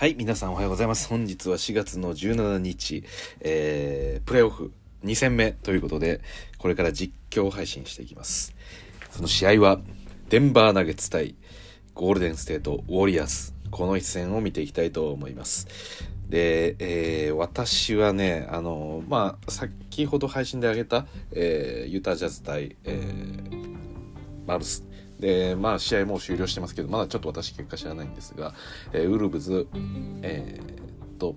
[0.00, 1.08] はい、皆さんおはようございます。
[1.08, 3.04] 本日は4月の17日、
[3.40, 4.72] えー、プレーオフ
[5.04, 6.22] 2戦目ということで、
[6.56, 8.56] これから実況配信していきます。
[9.10, 9.78] その試合は、
[10.30, 11.34] デンバーナゲッツ対
[11.92, 13.52] ゴールデンステートウォリアーズ。
[13.70, 15.68] この一戦を見ていきたいと思います。
[16.30, 23.76] で、えー私はね、あの、まあ、先ほど配信で挙げた、えーユタジャズ対、えー
[24.46, 24.89] マルス。
[25.20, 28.54] で、まあ、試合もう終了してますけど、まだちょっと私結果知らないんですが、
[28.92, 29.68] えーウルブズ、
[30.22, 31.36] えーと、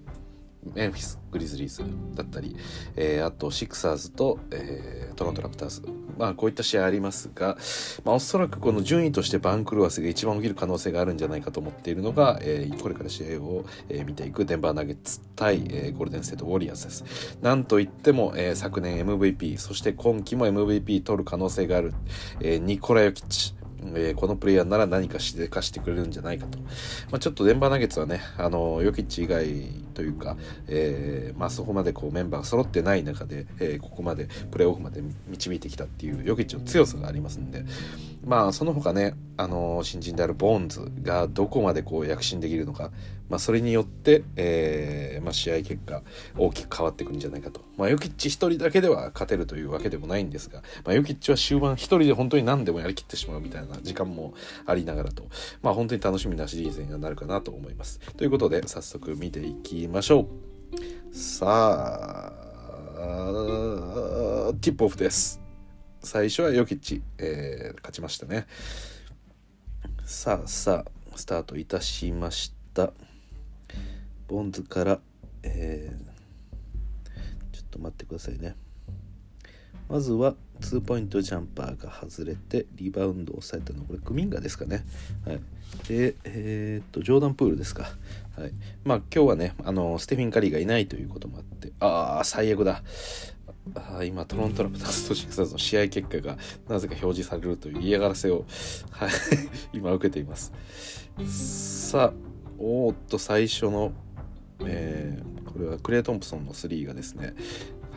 [0.76, 1.84] メンフィス・グリズリーズ
[2.16, 2.56] だったり、
[2.96, 5.84] えーあとシクサーズと、えートロント・ラプターズ。
[6.18, 7.58] まあこういった試合ありますが、
[8.06, 17.38] まあおそらくこの順位としてバンクルワスが一番起きる可能性があるんじゃないかと思っているのが、えーこれから試合を、えー見ていくデンバーナゲッツ対、えーゴールデンステート・ウォリアーズです。
[17.42, 21.94] なんといっても、えー昨年 MVP、そして今季も MVP 取る可能性がある、
[22.40, 23.54] えーニコラ・ヨキッチ。
[23.96, 26.58] えーこのプレイヤーなら何かしでかしてくれるんじゃないかと、
[27.12, 29.46] まあ、ちょっとデンバーナゲッツはねあのヨキッチ以外
[29.94, 37.66] というか、えーまあ、そこまでこうメンバーが揃ってない中で、えーここまでプレーオフまで導いてきたっていうヨキッチの強さがありますんで。
[38.26, 42.92] まあその他ねあの新人であるボーンズがどこまでこう躍進できるのか、
[43.30, 46.04] まあ、それによって、えーまあ、試合結果
[46.38, 54.34] 大きく変わってくるんじゃないかと、まあ、ヨキッチ一人だけでは勝てるというわけでもないんですが、まあ、ヨキッチは終盤一人で本当に何でもやりきってしまうみたいな時間も
[54.66, 55.24] ありながらと、
[55.62, 58.00] まあ、本当に楽しみなシリーズになるかなと思います。
[58.18, 60.28] ということで早速見ていきましょ
[61.12, 61.16] う。
[61.16, 62.54] さあ
[64.62, 65.42] ティップオフです。
[66.02, 68.48] 最初はヨキッチ、えー勝ちましたね。
[70.06, 72.94] さあさあスタートいたしました。
[74.28, 75.00] ボンズから、
[75.44, 76.14] えー
[77.52, 78.56] ちょっと待ってくださいね。
[79.90, 84.86] まずは2ポイントジャンパーが外れてリバウンドを抑えたのこれクミンガですかね。
[85.26, 85.40] はい、
[85.88, 87.84] でえーっとジョーダン・プールですか。
[88.38, 92.84] はい、まあ今日はねあのステフィン・カリーがいないということもあってああ最悪だ。
[93.76, 96.38] あ今トロントラプターズとシクサーズの試合結果が
[96.68, 98.46] なぜか表示されるという嫌がらせを、
[98.92, 99.10] はい、
[99.72, 100.52] 今受けています
[101.88, 102.14] さあ
[102.58, 103.94] おーっと最初の、
[104.62, 107.36] えーこれはクレイ・トンプソンの3がですね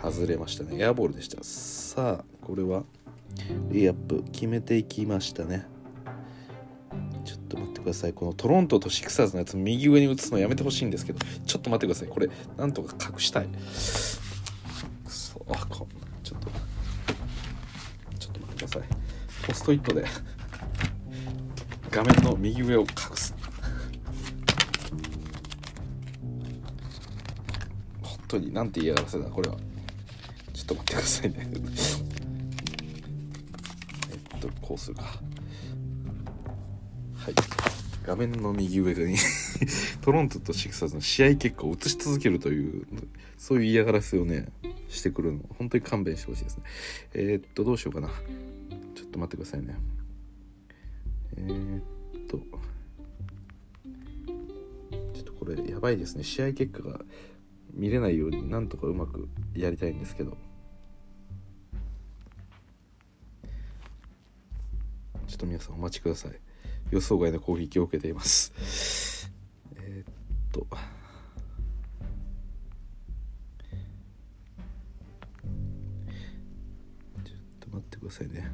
[0.03, 0.77] 外れましたね。
[0.79, 1.43] エアボールでした。
[1.43, 2.85] さあこれは
[3.71, 5.67] レイアップ決めていきましたね。
[7.25, 8.13] ちょっと待ってください。
[8.13, 12.09] このトロントとシクサーズのやつ右上に打つのやめてほしいんですけどちょっと待ってください。
[12.09, 12.29] これ
[12.59, 13.47] なんとか隠したい。
[13.47, 15.43] くそ。
[15.49, 15.89] あこ
[16.23, 16.51] ちょっと。
[18.19, 18.83] ちょっと待ってください。
[19.47, 20.05] ポストイットで。
[21.91, 23.16] 画面の右上を隠
[28.37, 29.57] す本当になんて嫌がらせだこれは。
[30.53, 31.49] ちょっと待ってくださいね。
[34.33, 35.03] えっとこうするか。
[35.03, 35.21] は
[37.31, 37.35] い。
[38.05, 39.17] 画面の右上に
[40.01, 42.87] トロントとシクサーズの試合結果を映し続けるという
[43.37, 44.47] そういう嫌がらせをね
[44.89, 45.41] してくるの。
[45.59, 46.63] 本当に勘弁してほしいですね。
[47.15, 48.09] えーっとどうしようかな。
[48.95, 49.77] ちょっと待ってくださいね。
[51.37, 51.83] えーっ
[52.29, 52.39] と。
[55.15, 56.25] ちょっとこれやばいですね。
[56.25, 57.01] 試合結果が
[57.77, 60.37] 見れないようになんとかうまくやりたいんですけど。
[65.27, 66.33] ちょっと皆さんお待ちください。
[66.91, 69.31] 予想外の攻撃を受けています。
[69.75, 70.15] えーっ
[70.53, 70.67] と。
[77.25, 78.51] ちょっと待ってくださいね。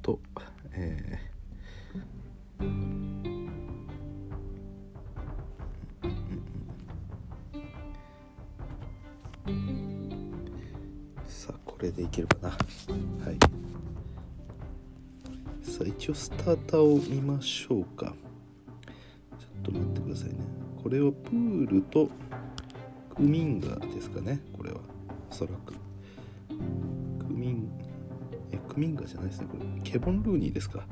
[0.00, 0.18] と。
[0.72, 1.09] えー
[11.90, 12.48] れでいけるかな。
[12.48, 12.58] はい。
[15.62, 18.14] さあ一応スターターを見ましょうか。
[19.38, 20.34] ちょっと待ってくださいね。
[20.82, 22.08] これはプールと
[23.14, 24.40] クミンガですかね。
[24.56, 24.80] これは。
[25.30, 25.74] おそらく。
[27.18, 27.70] クミン
[28.52, 29.48] えクミンガーじゃないですね。
[29.50, 30.86] これケボン・ルーニーですか。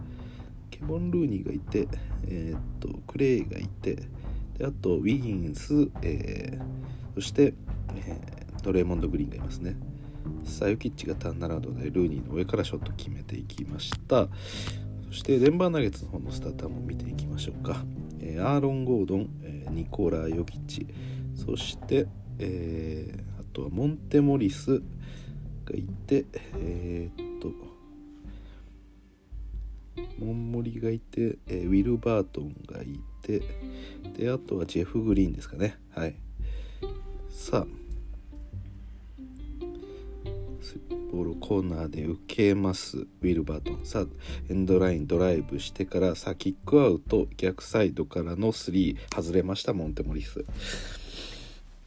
[0.70, 1.88] ケボン・ルーニーがいて
[2.26, 3.96] えーっとクレイがいて
[4.58, 6.78] であとウィギンス、えー
[7.14, 7.55] そして、
[7.96, 9.76] えードレーモンド・グリーンがいますね。
[10.44, 14.28] さあヨキッチがターンラウンドでルーニーの上からショット決めていきました。
[15.08, 17.82] そしてデンバーナゲッツの方のスターターも見ていきましょうか、
[18.20, 20.86] えーアーロン・ゴードン、えーニコラ・ヨキッチ。
[21.34, 22.06] そして、
[22.38, 24.82] えーあとはモンテ・モリス
[25.64, 27.50] がいてえーっと
[30.19, 33.42] モンモリがいて、えーウィル・バートンがいて
[34.16, 35.78] であとはジェフ・グリーンですかね。
[35.90, 36.14] はい。
[37.31, 37.88] さあ
[41.10, 42.99] ボールコーナーで受けます。
[42.99, 43.84] ウィルバートン。
[43.84, 44.06] さあ
[44.50, 50.44] エンドラインドライブしてからさあキックアウト逆サイドからの3外れましたモンテモリス。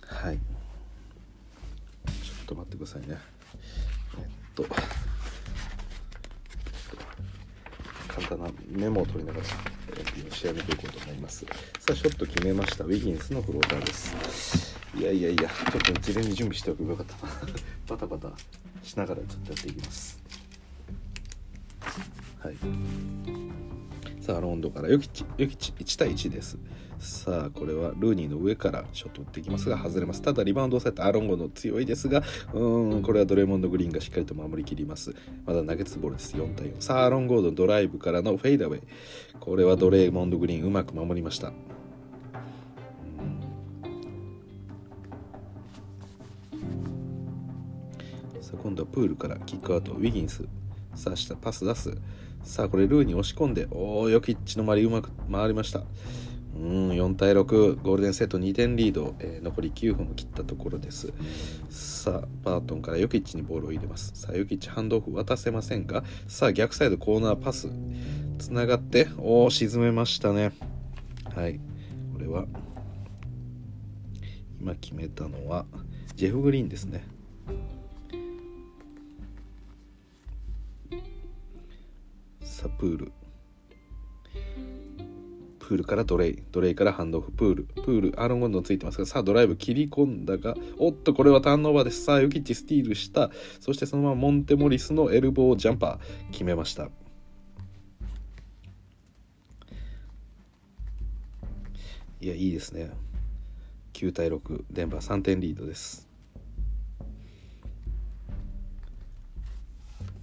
[0.06, 0.38] はい。
[0.38, 0.42] ちょ
[2.44, 3.18] っと待ってくださいね。
[4.18, 4.66] えっと。
[8.08, 9.46] 簡単なメモを取りながら、
[10.02, 11.46] えー、試合見ていこうと思います。
[11.46, 12.84] さあショット決めました。
[12.84, 14.76] ウィギンスのフローターです。
[14.98, 17.26] いやいやいやちょっと事前に準備しておけばよかった。
[17.26, 17.34] な
[17.88, 18.32] バタバタ
[18.84, 20.20] しながらちょっとやっていきます。
[22.40, 23.31] はい。
[24.22, 26.60] さあロンドからヨキチヨキチ1対1です。
[27.00, 30.22] さあこれはルーニーの上からショット打っていきますが外れます。
[30.22, 32.22] ただリバウンドをされたアロンゴの強いですが
[32.54, 35.16] うんこれはドレモンド・グリーンがしっかりと守りきります。
[35.44, 36.38] まだ投げつボールです。
[36.38, 38.82] 4対4さあアロンゴードドライブからのフェイダウェイ。
[39.40, 41.48] これはドレモンド・グリーンうまく守りました。
[48.40, 49.94] さあ今度はプールからキックアウト。
[49.94, 50.48] ウィギンス。
[50.94, 51.98] さあ下パス出す
[52.44, 55.84] さあこれルーに押し込んでおおヨキッチの周りうまく回りました。
[56.54, 61.14] うん4対6ゴールデンセット2点リード、えー、残り9分を切ったところです。
[61.70, 64.12] さあバートンからヨキッチにボールを入れます。
[64.16, 67.70] さあヨキッチハンドオフ渡せませんがさあ逆サイドコーナーパス。
[68.38, 70.52] つながっておお沈めましたね。
[71.36, 71.60] はい。
[72.14, 72.46] これは
[74.60, 75.66] 今決めたのは
[76.16, 77.04] ジェフ・グリーンですね。
[82.70, 83.12] プール。
[85.60, 86.44] プールからドレイ。
[86.52, 87.32] ドレイからハンドオフ。
[87.32, 87.64] プール。
[87.64, 92.04] プールアーロン・ゴンドンついてますがさあドライブ切り込んだがおっとこれはターンオーバーです。
[92.04, 93.30] さあヨキッチスティールした。
[93.60, 96.32] そしてそのままモンテモリスのエルボージャンパー。
[96.32, 96.90] 決めました。
[102.20, 102.92] いやいいですね。
[103.94, 106.08] 9対6デンバー3点リードです。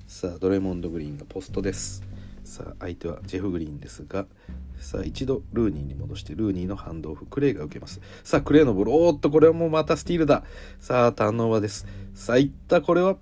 [0.06, 2.02] さあドレモンド・グリーンがポストです。
[2.49, 4.25] さあ相手はジェフ・グリーンですが
[4.81, 8.00] さあ一度ルーニーに戻してルーニーのハンドオフクレイが受けます。
[8.25, 8.93] さあクレイのボール。
[8.93, 10.45] おーっとこれはもうまたスティールだ。
[10.81, 11.87] さあターンオーバーです。
[12.15, 13.17] さあいったこれは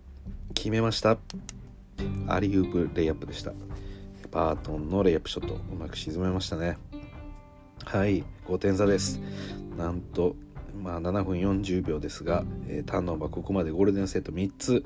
[0.55, 1.19] 決めました。
[2.29, 3.53] アリウープレイアップでした。
[4.31, 6.79] バートンのレイアップショットうまく沈めましたね。
[7.85, 9.21] はい5点差です。
[9.77, 10.37] なんと
[10.81, 14.85] まあ7分40秒ですが、えー、ターンオーバーここまでゴールデンセット3つ。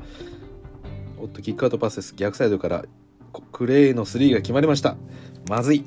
[1.19, 2.14] おっとキックアウトパスです。
[2.14, 2.84] 逆サイドから
[3.32, 4.96] クレイの3が決まりました。
[5.48, 5.84] まずい。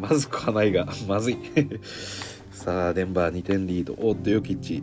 [0.00, 1.38] まずくはないが まずい。
[2.52, 3.96] さあデンバー2点リード。
[3.98, 4.82] おっとヨキッチ。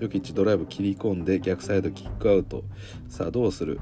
[0.00, 2.64] ヨキッチドライブ切り込んで逆サイドキックアウト。
[3.08, 3.80] さあどうする？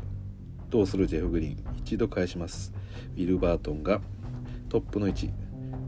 [0.70, 1.56] どうするジェフ・グリーン？
[1.78, 2.72] 一度返します。
[3.16, 4.00] ウィル・バートンが
[4.68, 5.30] トップの位置。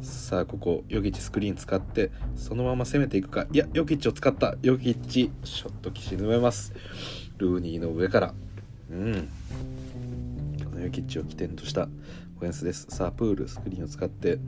[0.03, 3.47] さあここヨキッチスクリーン使ってそのまま攻めていくか。
[3.53, 4.57] いやヨキッチを使った。
[4.63, 6.73] ヨキッチショット沈めます。
[7.39, 8.35] ルーニーの上から。
[8.91, 9.29] うん。
[10.85, 11.89] ヨキッチを起点とした
[12.37, 12.87] オフェンスです。
[12.91, 14.39] さあプールスクリーンを使って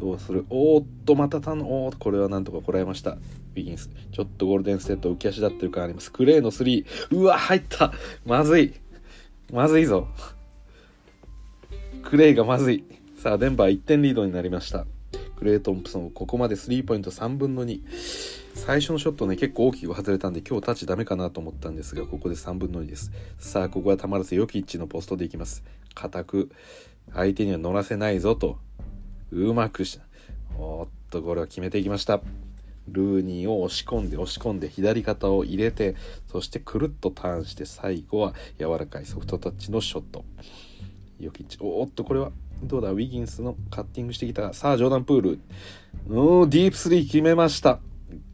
[0.00, 0.46] どうする？
[0.50, 3.16] おーっとまたたのおーこれはなんとかこらえました。
[3.54, 3.90] ビギンス。
[4.12, 6.12] ちょっとゴールデンステット浮き足立ってる感あります。
[6.12, 7.92] クレイの3うわ入った。
[8.24, 8.74] まずい。
[9.52, 10.08] まずいぞ。
[12.02, 12.84] クレイがまずい。
[13.18, 14.86] さあデンバー1点リードになりました。
[15.38, 17.80] クレイ・トンプソンここまでスリーポイント3分の2
[18.56, 23.12] 最初のショットね結構大きく外れたんで今日タッチダメかなと思ったんですがここで3分の2です。
[23.38, 25.62] さあここはたまらずヨキッチのポストでいきます。
[25.94, 26.50] 固く
[27.14, 28.58] 相手には乗らせないぞと
[29.30, 30.04] うまくした
[30.58, 32.20] おっとこれは決めていきました。
[32.88, 35.94] ルーニーを押し込んで押し込んで左肩を入れて
[36.30, 40.24] そしてくるっとターンして最後は柔らかいソフトタッチのショット。
[41.20, 42.90] ヨキッチおっとこれはどうだ？
[42.90, 44.52] ウィギンスのカッティングしてきた。
[44.54, 45.38] さあジョーダン・プール。
[46.08, 47.80] うんディープスリー決めました。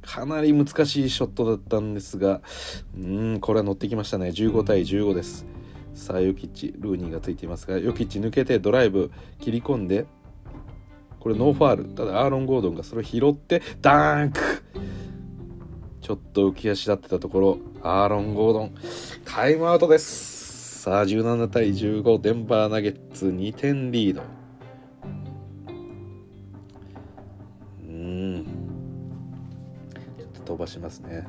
[0.02, 2.40] かなり難しいショットだったんですが
[2.96, 4.28] うんこれは乗ってきましたね。
[4.28, 5.46] 15対15です。
[5.94, 10.06] さあヨキッチルーニーがついていますがヨキッチ抜けてドライブ切り込んで
[11.20, 11.84] これノーファール。
[11.94, 14.40] ただアーロン・ゴードンがそれを拾ってダンク!
[16.00, 18.74] ちょっと浮き足立ってたところアーロン・ゴードン
[19.24, 20.82] タイムアウトです。
[20.82, 24.41] さあ17対15デンバーナゲッツ2点リード。
[30.52, 31.26] 飛ばしますね。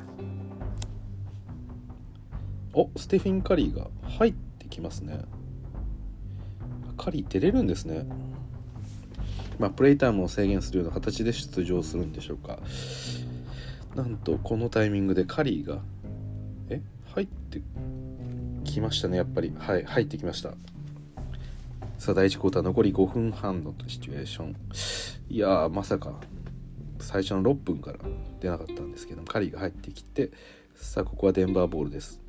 [2.74, 3.88] おステフィン・カリーが
[4.18, 5.20] 入ってきますね。
[6.98, 8.06] カリー出れるんですね。
[9.58, 12.58] まあ、プレイタイムを制限するような形で出場するんでしょうか。
[13.94, 15.78] なんとこのタイミングでカリーが
[16.68, 16.82] え？
[17.14, 17.62] 入って
[18.64, 19.54] きましたねやっぱり。
[19.56, 20.50] はい入ってきました。
[21.96, 24.56] さあ第1クォーター残り5分半のシチュエーション。
[25.30, 26.20] いやまさか。
[27.04, 27.98] 最初の6分から
[28.40, 30.30] 出なかったんですけどカリーが入ってきて
[30.74, 32.20] さあここはデンバーボールです。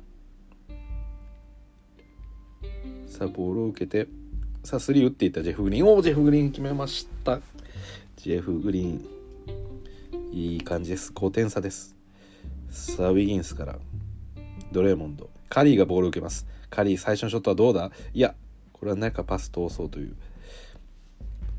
[3.08, 4.08] さあボールを受けて
[4.62, 5.88] さあスリー打っていったジェフ・グリーン。
[5.88, 7.40] おおジェフ・グリーン決めました。
[8.16, 9.04] ジェフ・グリーン
[10.32, 11.12] いい感じです。
[11.12, 11.96] 5点差です。
[12.70, 13.78] さあウィギンスから
[14.72, 15.30] ドレーモンド。
[15.48, 16.46] カリーがボールを受けます。
[16.68, 17.90] カリー最初のショットはどうだ？
[18.12, 18.34] いや
[18.72, 20.16] これは中パス通そうという。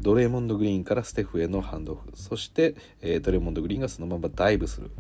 [0.02, 2.12] ドレーモンド・グリーンからステフへのハンドオフ。
[2.14, 4.92] そして、えー、ドレーモンド・グリーンがそのままダイブする、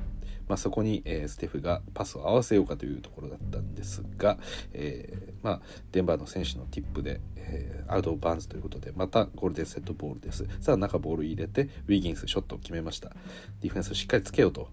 [0.47, 4.37] まあ、そこに、えー、ステフがパスを合わせようかというところだったんですが、
[4.73, 5.61] えー、まあ、
[5.91, 10.45] デンバーの選手のティップで、えアウト・バーンズということでまたゴールデンセットボールです。
[10.59, 13.09] さあ中ボール入れてウィギンスショットを決めました。
[13.61, 14.69] ディフェンスをしっかりつけようと。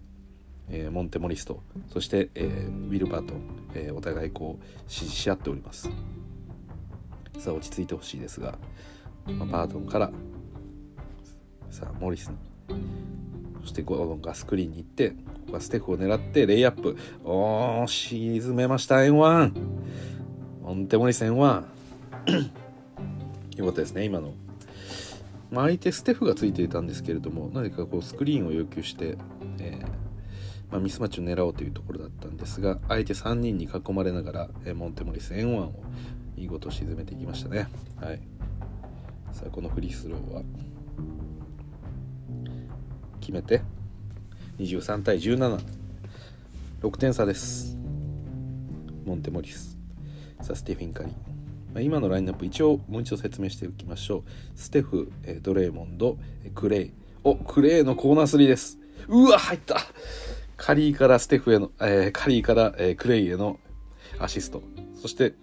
[0.67, 1.61] えー、モンテモリスト。
[1.93, 3.35] そして、えー、ウィルバート、
[3.75, 5.89] えー、お互いこう支持し合っております。
[7.37, 8.57] さあ落ち着いてほしいですが、
[9.25, 10.11] バートンから
[11.69, 12.37] さあモリスに
[13.61, 15.15] そしてゴードンがスクリーンに行ってこ
[15.47, 16.97] こはステフを狙ってレイアップ。
[17.23, 19.51] おー沈めました N1
[20.61, 20.87] モン。
[20.87, 21.63] テモリス N1
[23.57, 24.33] よかったですね今の、
[25.51, 29.17] まあ、相手ステフがついていたんですけれども何かこうスクリーンを要求して、
[29.59, 29.87] えー
[30.71, 35.73] まあ、ミスマッチを狙おうというところだったんですが相手3人に囲まれながら、えー、モンテモリス N1 を
[36.35, 37.67] 見事沈めていきましたね。
[38.01, 38.34] はい。
[39.35, 40.41] さあこのフリースローは。
[43.19, 43.61] 決めて。
[44.59, 47.77] 23対176点差です。
[49.03, 49.77] モンテモリス。
[50.39, 51.11] さあステフィン・カリー、
[51.73, 54.23] まあ、今のラインナップ一応もう一度説明しておきましょう。
[54.55, 55.11] ステフ、
[55.41, 56.17] ドレーモンド、
[56.53, 56.93] クレイ。
[57.25, 58.79] おクレイのコーナー3です。
[59.09, 59.81] うわ入った。
[60.55, 63.59] カリーからステフへの、えー、カリーから、えー、クレイへの
[64.17, 64.63] アシスト。
[64.95, 65.33] そして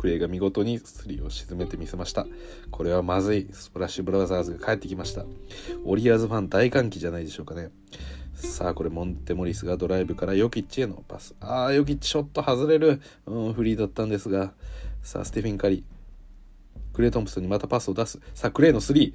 [0.00, 2.26] クレイが見事にスリーを沈めてみせました。
[2.70, 3.46] これはまずい。
[3.52, 5.26] スプラッシュブラザーズが帰ってきました。
[5.84, 7.70] オリアーズファン大歓喜じゃないでしょうかね。
[8.32, 11.34] さあ、これモンテモリスがドライブからヨキッチへのパス。
[11.38, 14.54] ああ、ヨキッチショット外れる、うん、フリーだったんですが。
[15.02, 16.94] さあ、ステフィン・カリー。
[16.94, 18.20] クレイ・トンプソンにまたパスを出す。
[18.32, 19.12] さあ、クレイのスリー。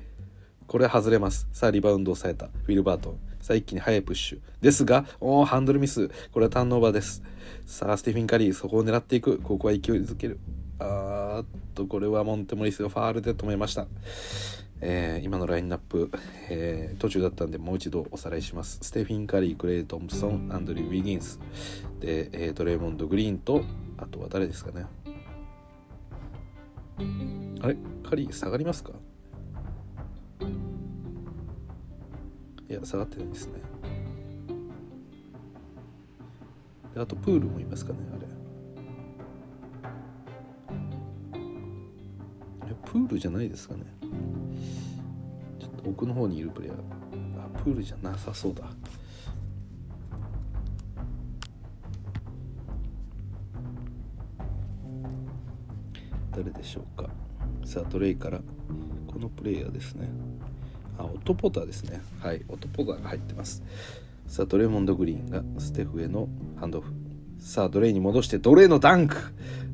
[0.67, 1.47] これ外れます。
[1.51, 2.45] さあ、リバウンドを抑えた。
[2.45, 3.19] ウィルバートン。
[3.41, 4.39] さあ、一気に速いプッシュ。
[4.61, 6.09] ですが、おー、ハンドルミス。
[6.31, 7.23] これはターンオーバーです。
[7.65, 9.39] さあ、ステフィン・カリー、そこを狙っていく。
[9.39, 10.37] ここは勢いづける。
[10.79, 13.87] あーっとこれはモンテモリスがファールで止めました、
[14.81, 16.11] えー、今のラインナップ、
[16.49, 18.79] えー、途中だったんでもう一度おさらいします。
[18.81, 21.39] ステフィン・カリークレイ・トンプソンアンドリュー・ウィギンス。
[21.99, 23.63] で、えー、ドレーモンド・グリーンと
[23.97, 24.85] あとは誰ですかね。
[27.61, 27.77] あれ？
[28.03, 28.91] カリー下がりますか？
[32.69, 33.61] いや下がってないですね。
[36.97, 38.34] あとプールもいますかねあれ。
[42.85, 43.81] プールじゃないですかね。
[45.59, 46.79] ちょっと奥の方にいるプレイヤー。
[47.41, 48.63] あプールじゃなさそうだ。
[56.31, 57.09] 誰でしょうか。
[57.65, 58.39] さあトレイから。
[59.07, 60.09] このプレイヤーですね。
[60.97, 62.01] あオトポーターですね。
[62.19, 63.63] はいオトポーターが入ってます。
[64.27, 66.27] さあドレモンド・グリーンがステフへの
[66.57, 66.91] ハンドオフ。
[67.39, 69.15] さあドレイに戻してドレイのダンク。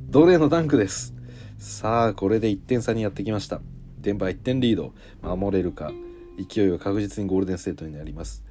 [0.09, 1.15] ドレイのダンクです。
[1.61, 3.61] さあこれで1点差にやってきました。
[3.99, 4.93] デンバー1点リード。
[5.21, 5.91] 守れるか。
[6.51, 8.43] 勢いは確実にゴールデンステートになります。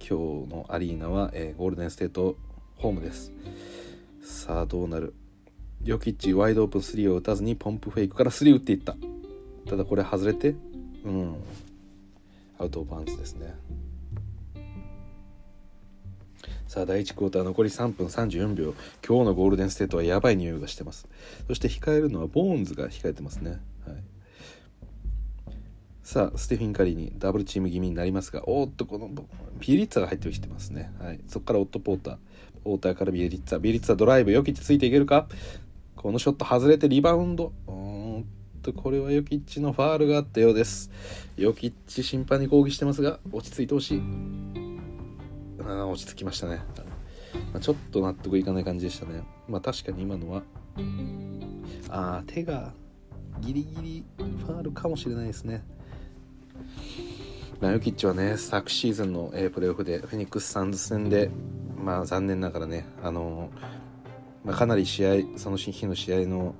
[0.00, 2.38] 今日のアリーナは、えー、ゴールデンステート
[2.76, 3.32] ホームです。
[4.22, 5.12] さあどうなる。
[5.84, 8.96] ヨキッチワイドオープン3を打たずにポンプフェイクから3打っていった。
[9.68, 10.54] ただこれ外れて
[11.04, 11.34] うん。
[12.58, 13.54] アウトオブバウンズですね。
[16.72, 18.72] さあ第1クォーター残り3分34秒
[19.06, 21.06] 今日のゴールデンステートはやばい匂いがしてます。
[21.46, 24.02] そして控えるのはボーンズが控えてますね、はい、
[26.02, 29.10] さあステフィン・カリーにダブルチーム気味になりますがおっとこの
[29.60, 32.16] ビエリッツァが入ってきてますね、はい、そこからオット・ポーター。
[32.64, 33.58] ポーターからビエリッツァ。
[33.58, 35.28] ビエリッツァドライブヨキッチついていけるか？
[35.94, 37.52] このショット外れてリバウンド。
[37.66, 38.24] うん
[38.62, 40.90] とこれはヨキッチのファールがあったようです。
[41.36, 44.71] ヨキッチ審判に抗議してますが落ち着いてほしい。
[45.66, 46.60] あ落ち着きましたね、
[47.52, 49.22] まあ、ちょっと納得いかない感じでしたね。
[49.48, 50.42] まあ確かに今のは
[51.88, 52.72] あ手が
[53.40, 55.64] ギリギリファールかもしれないですね。
[57.60, 61.30] ラヨキッチはね昨シーズンの、えプレーオフでフェニックス・サンズ戦で
[61.76, 63.50] まあ残念ながらねあの
[64.44, 66.54] まあ、かなり試合その日の試合の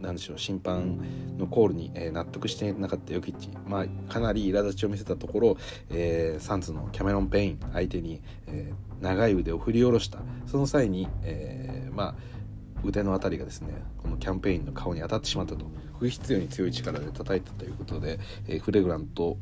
[0.00, 1.00] なんでしょう審判
[1.38, 5.56] のコールに、えー、納得してなかったヨキッチ、まあ、かなり苛立ちを見せたところ、
[5.90, 10.18] えー、サンズのキャメロン・ペイン相手に、えー、長い腕を振り下ろした。
[10.46, 12.14] その際に、えー、まあ、
[12.84, 15.66] 腕の辺りがですねこのキャンペーンの顔に当たってしまったと。
[15.98, 19.36] 不必要に強い力で叩いたということで、えフレグラント、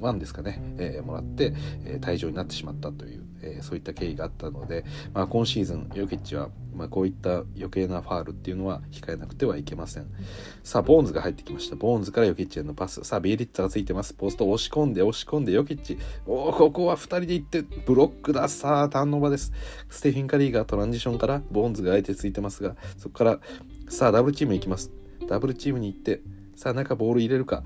[0.00, 1.54] 1ですかね、えー、もらって、
[1.84, 10.06] えー、退場になってしまったという、えー、そういった経緯があったので、まあ、今シーズンヨキッチは、まあ、こういった余計なファールっていうのは控えなくてはいけません。
[10.62, 11.76] さあボーンズが入ってきました。
[11.76, 13.04] ボーンズからヨキッチへのパス。
[13.04, 14.14] さあビエリッツァがついてます。
[14.14, 15.98] ポスト押し込んで押し込んでヨキッチ。
[16.26, 18.48] おおここは2人で行ってブロックだ。
[18.48, 19.52] さあターンオーバーです。
[19.88, 23.40] ステフィン・カリーがトランジションからボーンズが相手ついてますがそこから
[23.88, 24.90] さあダブルチーム行きます。
[25.28, 26.22] ダブルチームに行って
[26.56, 27.64] さあ中ボール入れるか。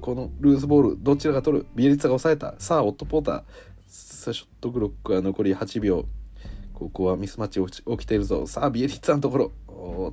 [0.00, 1.66] このルーズボールどちらが取る？
[1.74, 2.54] ビエリッツァが抑えた。
[2.58, 3.42] さあオットポーター。
[3.88, 6.06] さあショットクロックは残り8秒。
[6.74, 8.46] ここはミスマッチ起きているぞ。
[8.46, 9.52] さあビエリッツァのところ。
[9.68, 10.12] おっ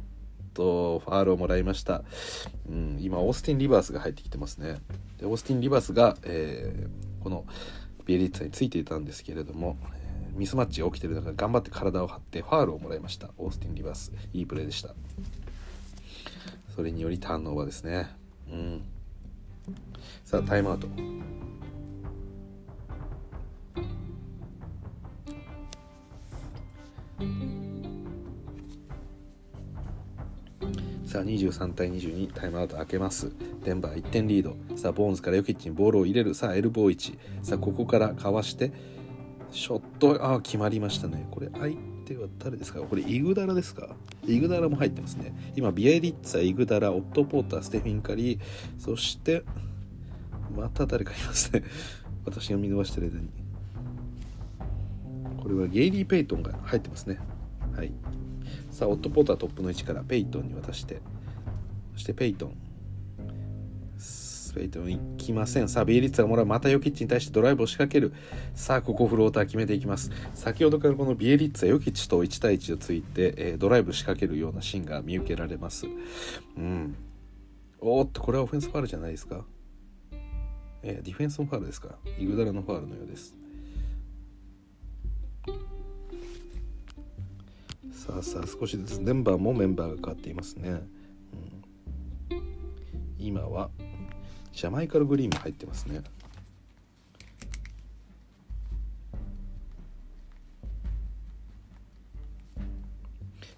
[0.54, 2.04] とファールをもらいました、
[2.70, 4.78] うん、今オースティン・リバースが入ってきてますね。
[5.20, 7.46] でオースティン・リバースが、えー、この
[8.06, 13.32] ビエリッツァについていたんですけれどもえミスマッチが起きてる中頑張って体を張ってファールをもらいました。
[13.40, 14.94] オースティン・リバースいいプレーでした。
[16.76, 18.10] それによりターンオーバーですね。
[18.52, 18.84] うん。
[20.24, 20.88] さあタイムアウト。
[31.06, 33.32] さあ23対22タイムアウト開けます。
[33.64, 34.56] デンバー1点リード。
[34.76, 36.34] さあボーンズからヨキッチにボールを入れる。
[36.34, 38.72] さあエルボー1さあここからかわして
[39.54, 41.28] ショットああ決まりましたね。
[41.32, 42.82] これ相手は誰ですか？
[42.82, 43.96] これイグダラですか？
[44.28, 45.34] イグダラも入ってますね。
[45.56, 48.40] 今ビエリッツァイグダラオット・ポーターステフィン・カリー
[48.80, 49.44] そして
[50.58, 51.64] また誰かいますね。
[52.26, 53.30] 私が見逃してる間に。
[55.42, 57.20] これはゲイリー・ペイトンが入ってますね。
[57.76, 57.92] はい。
[58.72, 61.00] さあオット・ポータートップの位置からペイトンに渡して。
[61.94, 62.56] そしてペイトン。
[64.54, 65.68] ペイトン行きません。
[65.68, 68.14] さあビエリッツァがもらうまたヨキッチに対してドライブを仕掛ける。
[68.54, 70.12] さあここフローター決めていきます。
[70.34, 75.88] 先ほどからこのビエリッツァヨキッチと1対1をついて、えー、ドライブ仕掛けるようなシーンが見受けられます。
[76.58, 76.96] うん。
[77.80, 79.44] おっとこれはオフェンスファールじゃないですか？
[80.82, 81.96] えー、ディフェンスのファールですか？
[82.20, 83.36] イグダラのファールのようです。
[87.92, 90.82] さあさあ少しずつデンバーもメンバーが変わっていますね、うん、
[93.18, 93.70] 今は
[94.54, 96.02] ジャマイカルグリーンも入ってますね。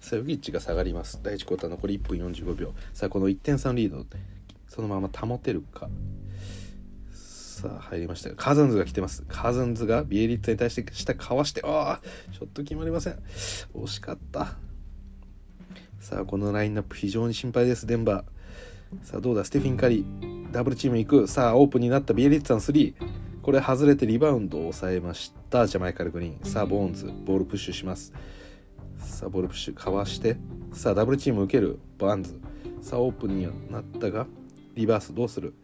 [0.00, 1.20] さあヨギッチが下がります。
[1.22, 2.74] 第1クォーター残り1分45秒。
[2.94, 4.06] さあこの1点3リード
[4.68, 5.88] そのまま保てるか。
[7.12, 9.22] さあ入りましたカズンズが来てます。
[9.28, 12.00] カズンズがビエリッツに対して下かわしてああ
[12.32, 13.18] ちょっと決まりません。
[13.74, 14.56] 惜しかった。
[16.00, 19.06] さあこのラインナップ非常に心配ですデンバー。
[19.06, 20.35] さあどうだステフィン・カリー。
[20.52, 21.28] ダブルチーム行く。
[21.28, 22.94] さあオープンになったビエリッツァの3
[23.42, 25.66] これ外れてリバウンドを抑えました。
[25.66, 26.44] ジャマイカルグリーン。
[26.44, 27.12] さあボーンズ。
[27.24, 28.12] ボールプッシュします。
[28.98, 30.36] さあボールプッシュかわして。
[30.72, 31.78] さあダブルチーム受ける。
[31.98, 32.40] ボーンズ。
[32.80, 34.26] さあオープンになったが
[34.74, 35.54] リバースどうする？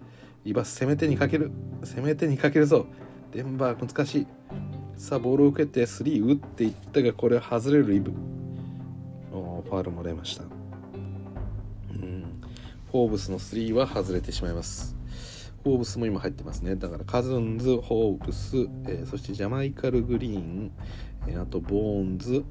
[0.44, 1.50] リバース攻め手にかける。
[1.82, 2.86] 攻め手にかけるぞ。
[3.32, 4.26] デンバー難しい。
[4.96, 8.12] さあボールを受けて3打っていったがこれ外れるリブ。
[9.32, 10.44] おファールもらいました。
[12.92, 14.94] フォーブスの3は外れてしまいます。
[15.64, 16.76] フォーブスも今入ってますね。
[16.76, 20.70] だからカズンズフォーブス、えー、そしてジャマイカルグリーン、
[21.26, 22.44] えー、あとボーンズ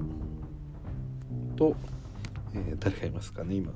[1.55, 1.75] と、
[2.55, 3.71] えー、誰がいますかね今。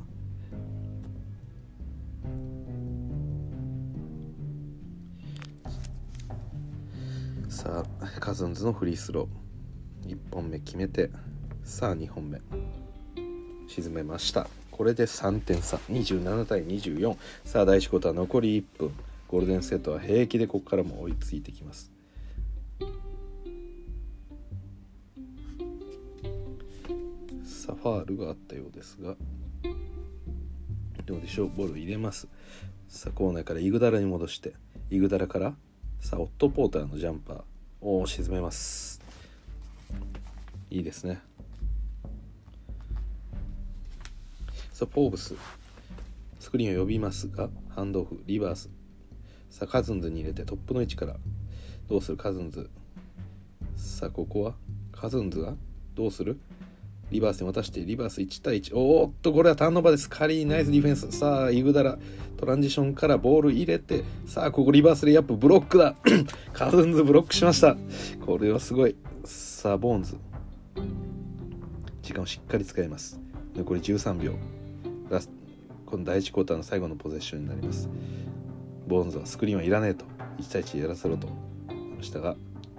[7.48, 10.10] さあカズンズのフリースロー。
[10.10, 11.12] 1本目決めて
[11.64, 12.42] さあ2本目。
[13.68, 14.48] 沈めました。
[14.76, 18.92] これで3点差27対24さあ第1クォーター残り1分。
[19.30, 21.94] ゴールデンセットは平気でここからも追いついてきます。
[27.46, 29.16] さあファールがあったようですが。
[31.06, 31.50] どうでしょう？
[31.56, 32.28] ボール入れます。
[32.90, 34.56] さあコーナーからイグダラに戻して。
[34.90, 35.56] イグダラから
[36.02, 39.00] さあオット・ポーターのジャンパーを沈めます。
[40.70, 41.22] いいですね。
[44.76, 45.36] さあフォーブス。
[46.38, 48.70] スクリーンを呼びますがハンドオフリバース。
[49.50, 51.16] さあカズンズに入れてトップの位置から。
[51.88, 52.18] どうする？
[52.18, 52.70] カズンズ。
[53.78, 54.56] さあここは？
[54.92, 55.54] カズンズが
[55.94, 56.42] どうする？
[57.10, 60.10] リバースに渡してリバース1対1おーっとこれはターンオーバーです。
[60.10, 61.10] カリーナイスディフェンス。
[61.14, 61.98] さあイグダラ。
[62.36, 64.04] トランジションからボール入れて。
[64.28, 65.96] さあここリバースレイアップブロックだ。
[66.52, 67.78] カズンズブロックしました。
[68.26, 68.98] これはすごい。
[69.24, 70.18] さあボーンズ。
[72.02, 73.22] 時間をしっかり使います。
[73.56, 74.34] 残り13秒。
[75.10, 75.30] ラス
[75.86, 77.90] この第1クォーターの最後のポゼッションになります。
[78.88, 80.06] ボーンズはスクリーンはいらねえと。
[80.40, 81.28] 1対1やらせろと。
[82.02, 82.36] したが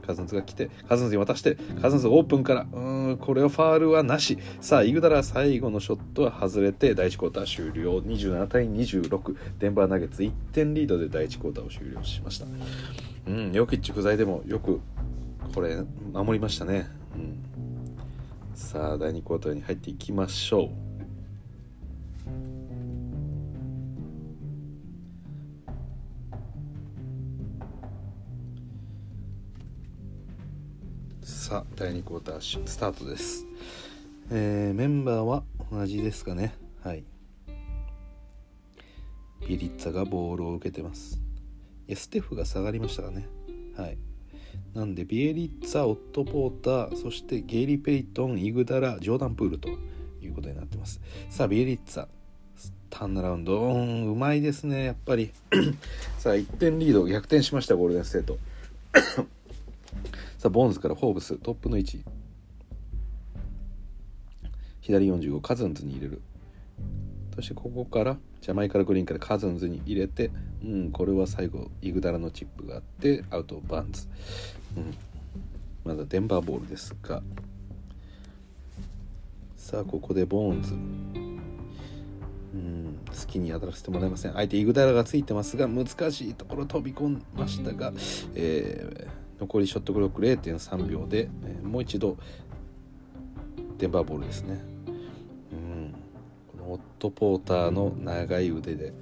[0.06, 2.80] カズンズが来てカズンズに渡してカズンズオープンからう
[3.12, 4.38] んこれはファールはなし。
[4.60, 7.98] さあイグダラ最後のショットは外れて第1クォーター終了。
[7.98, 12.46] 27対26デンバーナゲッツ1点リードで第1クォーターを終了しました。
[13.26, 14.80] うんヨキッチ不在でもよく
[15.54, 15.76] これ
[16.12, 17.38] 守りましたね、うん、
[18.54, 20.85] さあ第2クォーターに入っていきましょう。
[31.46, 33.46] さあ第2クォータースタートです、
[34.32, 36.52] えー、メンバーは同じですかね。
[36.82, 37.04] はい。
[39.46, 41.20] ビエリッツァがボールを受けてます。
[41.94, 43.28] ステフが下がりましたかね。
[43.76, 43.98] はい。
[44.74, 49.68] なんでビエリッツァ、オット・ポーターそしてゲイリー・ペイトンイグダラジョーダン・プールと
[50.20, 51.00] いうことになってます。
[51.30, 52.08] さあビエリッツァ。
[52.90, 53.60] ターンラウンド。
[53.60, 55.30] うんうまいですねやっぱり。
[56.18, 58.36] さあ1点リード逆転しましたゴールデンステート。
[60.46, 62.04] さあボーンズからフォーブストップの位置。
[64.80, 66.22] 左45カズンズに入れる。
[67.34, 70.30] そしてここからジャマイカルグリーンからカズンズに入れて、
[70.64, 74.06] うん、これは最後イグダラのチップがあってアウトバンズ、
[74.76, 74.94] うん、
[75.84, 77.24] まだデンバーボールですが。
[79.56, 80.74] さあここでボーンズ。
[80.74, 81.40] うん
[83.08, 84.34] 好きに当たらせてもらえません。
[84.34, 87.92] 相手イグダラがついてますが難しいところ飛び込みましたが、
[88.36, 92.16] えー、残りショットクロック0.3秒で、えー、もう一度
[93.78, 94.58] デンバーボールですね。
[95.52, 95.94] うん。
[96.48, 98.92] このオット・ポーターの長い腕で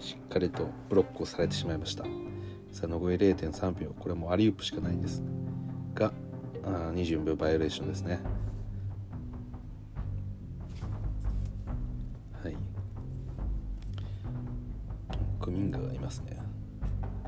[0.00, 2.04] しっかりとブロックをされてしまいました。
[2.72, 3.94] さあ残り0.3秒。
[3.98, 5.22] これもアリウープしかないんです。
[5.94, 6.12] が
[6.64, 8.20] あ24秒バイオレーションですね。
[12.42, 12.56] はい。
[15.40, 16.38] クミンガがいますね。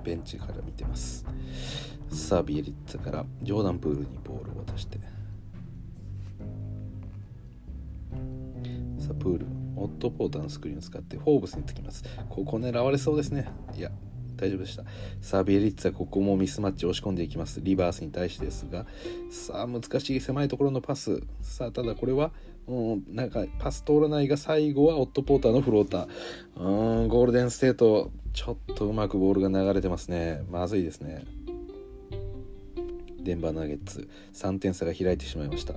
[0.03, 1.26] ベンチから見てます。
[2.11, 4.99] さあビエリッツァからジョーダン・プールにボールを渡して。
[8.99, 9.46] さあプール
[9.77, 12.05] オットポーターのスクリーンを使ってフォーブスにつきます。
[12.29, 13.49] ここ狙われそうですね。
[13.77, 13.90] いや
[14.37, 14.85] 大丈夫でした。
[15.20, 17.61] さあビエリッツァここもミスマッチ押し込んでいきます。
[17.62, 18.87] リバースに対してですが。
[19.31, 21.23] さあ難しい狭いところのパス。
[21.40, 22.33] さあただこれは
[22.68, 27.03] うん、なんかパス通らないが最後はオットポーターのフローター。
[27.03, 30.42] うんゴールデンステートちょっとうまくボールが流れてますね。
[30.51, 31.25] まずいですね。
[33.23, 35.75] デンバーナゲッツ3点差が開いてしまいました。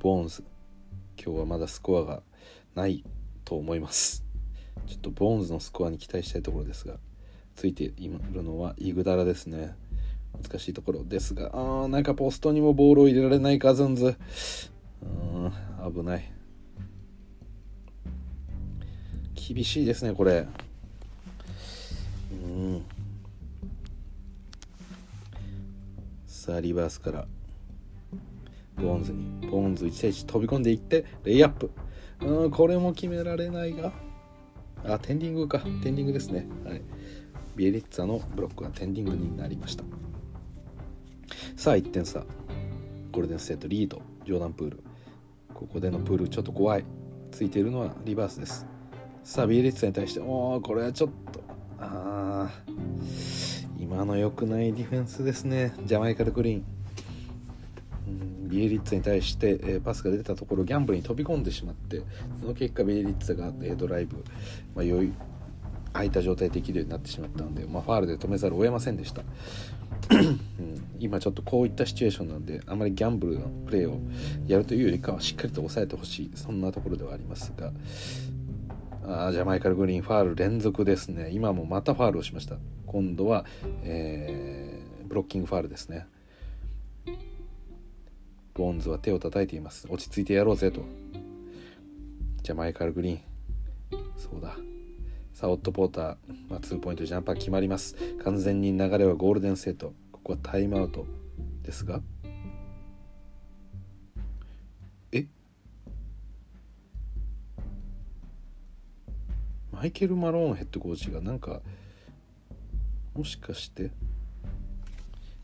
[0.00, 0.44] ボーンズ
[1.22, 2.22] 今日はまだスコアが
[2.74, 3.04] ない
[3.44, 4.24] と思います。
[4.86, 6.96] ちょっとボーンズのスコアに期待したいところですが
[7.54, 9.76] ついているのはイグダラですね。
[10.42, 14.16] 難しいところですがあーなんかポストにもボールを入れられないカズンズ。
[15.02, 15.52] うん
[15.92, 16.32] 危ない。
[19.34, 20.46] 厳しいですねこれ。
[22.32, 22.84] うん。
[26.42, 27.24] さあリバースから
[28.76, 31.70] ボーンズにボーンズ1対1飛び込んでいってレイアップ。
[32.20, 33.92] うんこれも決められないが
[34.84, 35.60] あテンディングか。
[35.60, 36.48] テンディングですね。
[36.64, 36.82] はい。
[37.54, 39.84] ビエリッツァのブロックがテンディングになりました。
[41.54, 42.24] さあ1点差。
[43.12, 44.02] ゴールデンステートリード。
[44.26, 44.82] ジョーダンプール。
[45.54, 46.84] ここでのプールちょっと怖い。
[47.30, 48.66] ついているのはリバースです。
[49.22, 51.40] さあビエリッツァに対しておおこれはちょっと。
[51.78, 53.51] ああ
[53.82, 55.74] 今の良くないディフェンスですね。
[55.84, 56.64] ジャマイカルグリーン。
[58.48, 62.02] ビエリッツに対して、え、パスが出たところギャンブルに飛び込んでしまって
[62.38, 64.18] その結果ビエリッツが、えー、ドライブ、
[64.76, 65.12] まあ、余裕
[65.92, 69.22] 空いた状態できるようになってしまったので、まあ、ファールで止めざるを得ませんでした、
[70.10, 70.14] う
[70.62, 74.00] ん、今ちょっとこういったシチュエーションなんであまりギャンブルのプレーを
[74.46, 77.72] やるというよりかはしっかりと抑えてほしいそんなところではありますが
[79.04, 81.30] あジャマイカルグリーンファール連続ですね。
[81.32, 82.56] 今もまたファールをしました。
[82.86, 83.44] 今度は、
[83.82, 86.06] えー、ブロッキングファールですね。
[88.54, 89.86] ボーンズは手を叩いています。
[89.88, 90.82] 落ち着いてやろうぜと。
[92.42, 93.20] ジャマイカル・グリーン。
[94.16, 94.56] そうだ。
[95.32, 96.16] サオット・ポーター、
[96.48, 97.96] まあ、2ポイントジャンパー決まります。
[98.22, 99.94] 完全に流れはゴールデンセット。
[100.12, 101.06] ここはタイムアウト
[101.62, 102.02] ですが。
[109.82, 111.60] マイケル・マローンヘッドコーチがなんか
[113.14, 113.90] もしかして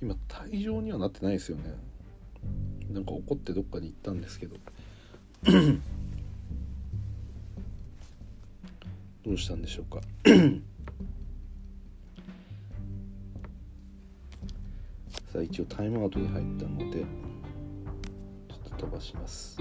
[0.00, 1.74] 今退場にはなってないですよね。
[2.88, 4.54] なんか怒ってどっかに行ったんですけど。
[9.26, 10.00] どうしたんでしょうか。
[15.32, 19.60] さあ一応タイムアウトに入ったのでちょっと飛ばします。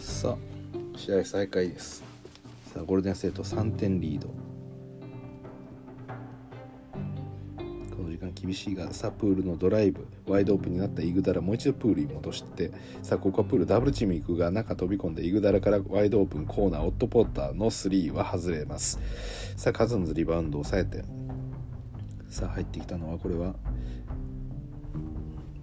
[0.00, 0.98] さあ。
[0.98, 2.02] 試合再開です。
[2.72, 4.28] さあゴールデンステート3点リード。
[7.96, 10.06] この時間厳しいがさあプールのドライブ。
[10.26, 12.70] ワイドオープンになったイグダラもう一度プールに戻して
[13.02, 19.00] さあここはプールダブルチーム行くが中飛び込んでイグダラからワイドオープンコーナーオットポーターの3は外れます。
[19.56, 21.04] さあカズンズリバウンドを抑えて。
[22.28, 23.54] さあ入ってきたのはこれは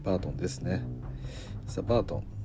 [0.03, 0.83] バートンですね。
[1.65, 2.36] さあバートン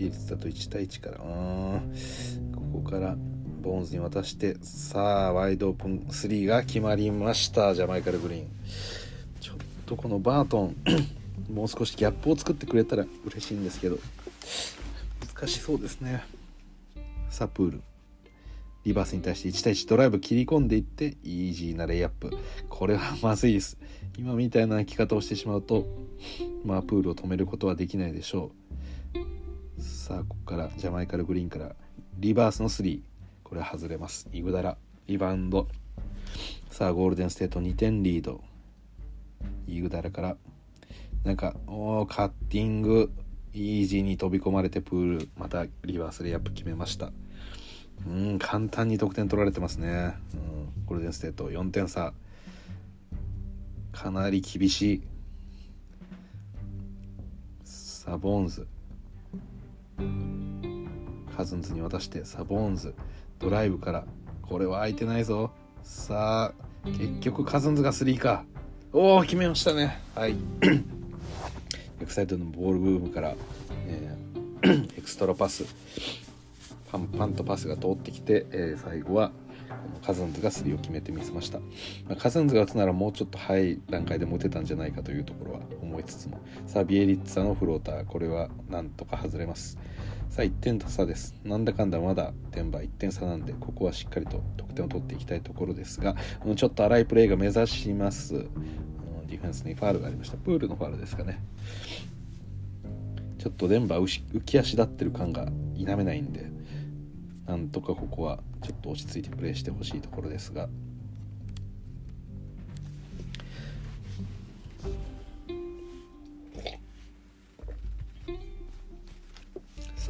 [0.00, 1.18] ビエリツだと1対1から。
[1.18, 3.16] ここから
[3.60, 7.74] ボーンズに渡してさあワイドオープン3が決まりました。
[7.74, 8.46] ジャマイカルグリーン。
[9.42, 10.76] ちょっとこのバートン
[11.52, 13.98] もう少しギャップを作ってくれたら嬉しいんですけど。
[15.34, 16.22] 難しそうですね。
[17.28, 17.82] サプール。
[18.84, 22.30] リバースに対して1対1ドライブ切り込んでいってイージーなレイアップ。
[22.70, 23.76] これはまずいです。
[24.16, 25.86] 今みたいな生き方をしてしまうと
[26.64, 28.59] まあプールを止めることはできないでしょう。
[30.10, 31.76] さあここからジャマイカルグリーンから
[32.18, 33.00] リバースの3
[33.44, 34.28] これ外れます。
[34.32, 34.76] イグダラ。
[35.06, 35.68] リバウンド。
[36.68, 38.42] さあゴールデンステート2点リード。
[39.68, 40.36] イグダラから。
[41.22, 43.12] なんかおカッティング。
[43.54, 45.28] イージーに飛び込まれてプール。
[45.38, 47.12] またリバースレイアップ決めました。
[48.04, 51.52] うん簡単に得点取られてますね、うん、ゴールデンステート。
[51.52, 52.12] 4点差。
[53.92, 55.02] かなり厳しい。
[57.62, 58.66] さあボーンズ。
[61.36, 62.94] カズンズに渡してサボーンズ
[63.38, 64.04] ドライブから
[64.42, 65.50] これは空いてないぞ。
[65.82, 68.44] さあ結局カズンズが3か。
[68.92, 70.00] おお決めましたね。
[70.14, 70.34] はい。
[72.00, 73.34] エクサイトのボールブームから、
[73.86, 75.64] えー、 エクストラパス
[76.90, 79.32] パンパンとパスが通ってきて、えー、最後は
[80.04, 81.66] カズンズが3を決めてみせました、ま
[82.12, 86.40] あ、カズンズが打つならもうちょっと早い段階でも打てたんじゃないかというところは思いつつも。
[86.66, 89.78] さあビエリッツァのフローターこれはなんとか外れます。
[90.30, 91.34] さあ1点差です。
[91.44, 96.14] なんだかんだまだデンバー1点差なんで、ここはしっかりと得点を取っていきたいところですが、
[96.54, 98.34] ちょっと荒いプレーが目指します。
[99.26, 100.36] ディフェンスにファールがありました。
[100.36, 101.42] プールのファールですかね。
[103.38, 106.46] ちょっとデンバー浮き足立ってる感が否めないんで、
[107.46, 110.68] なんとかここはちょっと落ち着いてプレーしてほしいところですが。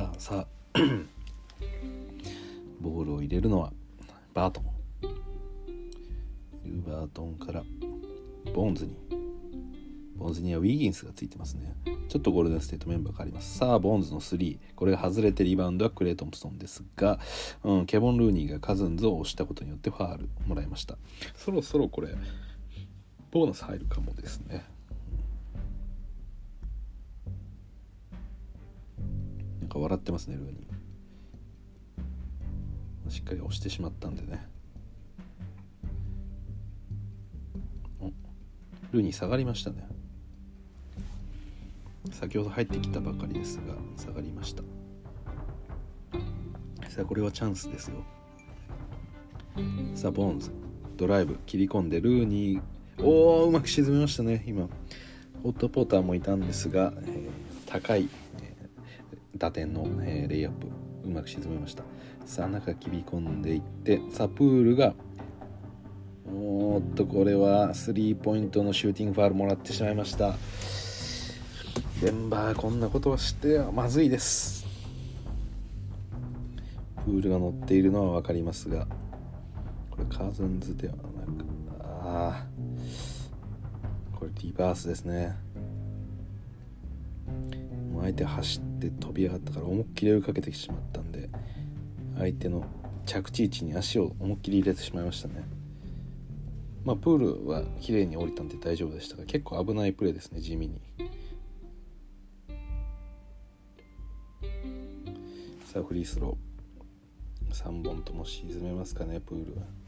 [0.01, 0.19] さあ。
[0.19, 0.79] さあ。
[2.81, 3.73] ボールを入れるのは
[4.33, 4.65] バートン。
[6.65, 7.63] ユーバートンから
[8.55, 8.97] ボーンズに。
[10.17, 11.75] ボーンズにはウィギンスがついてますね。
[12.09, 13.59] ちょっとゴールデンステートメンバー変わります。
[13.59, 17.19] さあボーンズの3これが外れてリバウンドはクレイ・トンプソンですが、
[17.63, 20.97] うん、ケボン・ルーニーがカズンズを押したことによってファールもらいました。
[21.37, 22.15] そろそろこれ
[23.31, 24.65] ボーナス入るかもですね。
[29.83, 34.47] 笑ってますねルーニーしっかり押してしまったんでね。
[38.93, 39.87] ルーニー下がりましたね。
[42.13, 44.63] 先ほど入ってきたばかりですが下がりました。
[46.89, 48.05] さあこれはチャンスですよ。
[49.95, 50.51] さあボーンズ。
[50.97, 52.63] ドライブ切り込んでルーニー
[53.03, 54.69] おおうまく沈めましたね今。
[55.43, 57.31] ホットポーターもいたんですが、えー、
[57.67, 58.09] 高い。
[59.41, 60.69] 打点の、えー、レイアップ
[61.05, 61.83] うまく沈めました。
[62.27, 64.95] さあ中切り込んでいってさあプールが
[66.33, 70.35] おっとこれはスリーポイントのシューティングファールもらってしまいました。
[72.03, 74.67] デンバーこんなことはしてはまずいです。
[77.05, 78.87] プールが乗っているのは分かりますが
[79.91, 81.05] これカーズンズではなく
[81.81, 82.47] ああ
[84.17, 85.35] これリバースですね。
[88.01, 91.29] 相手走って飛び上がったから思いっきり追いかけてしまったんで
[92.19, 92.65] 相手の
[93.07, 95.45] 着地位置に足を思いっきり入れてしまいましたね。
[96.85, 100.81] まあプールは綺麗に降りたんで大丈夫でしたが結構危ないプレーですね地味に。
[105.65, 106.51] さあフリースロー。
[107.53, 109.80] 3本とも沈めますかねプールは。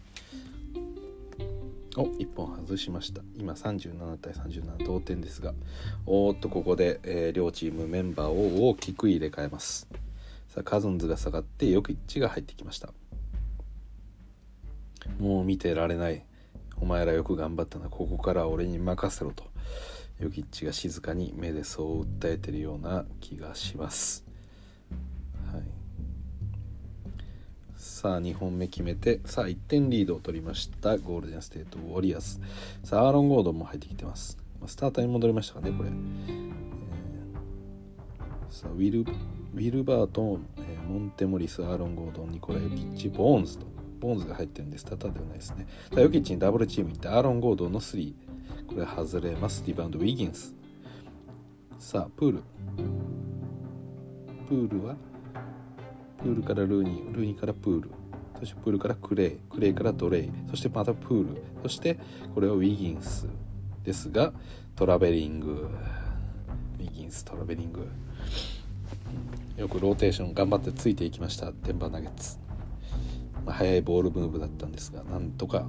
[1.97, 3.21] お1本外しました。
[3.37, 5.53] 今37対37同点ですが
[6.07, 9.89] おーっとここで、えー、両チームメンバーを大きく入れ替えます。
[10.49, 12.93] さあカズンズが下がってよく一致が入ってきました。
[15.19, 16.25] もう見てられない。
[16.81, 17.89] お前らよく頑張ったな。
[17.89, 19.45] ここから俺に任せろと。
[20.19, 24.25] ヨキッチが静かに目でそう訴えてるような気がします。
[28.03, 32.41] さあ2本目決めてさあ1点リードを取りましたゴールデンステートウォリアス。
[32.83, 34.37] さあアーロン・ゴードンも入ってきてます。
[34.67, 36.53] スターターに戻りましたかねこれ、えー、
[38.51, 43.67] さあウィルウィルバートン、えー、モンテモリスアーロン・ゴードンニコラ・ヨキッチボーンズと。
[44.01, 45.69] ボーンズが入ってるんですスターターではないですね。
[45.93, 48.15] さあヨキッチにダブルチーム行ってアーロン・ゴードンの3
[48.67, 49.63] これ外れます。
[49.65, 50.57] リバウンドウィギンス。
[51.79, 52.43] さあプール。
[54.49, 54.97] プールは？
[56.23, 57.91] プールからルーニールーニーからプール。
[58.39, 60.31] そしてプールからクレイクレイからドレイ。
[60.51, 61.43] そしてまたプール。
[61.63, 61.99] そして
[62.35, 63.27] これはウィギンス
[63.85, 64.33] ですが
[64.77, 65.69] トラベリング。
[66.79, 67.87] ウィギンストラベリング。
[69.57, 71.53] よくローテーション頑張ってついていきました。
[71.65, 72.39] デンバーナゲッツ、
[73.45, 75.67] まあ、速いボールムーブだったんですがなんとか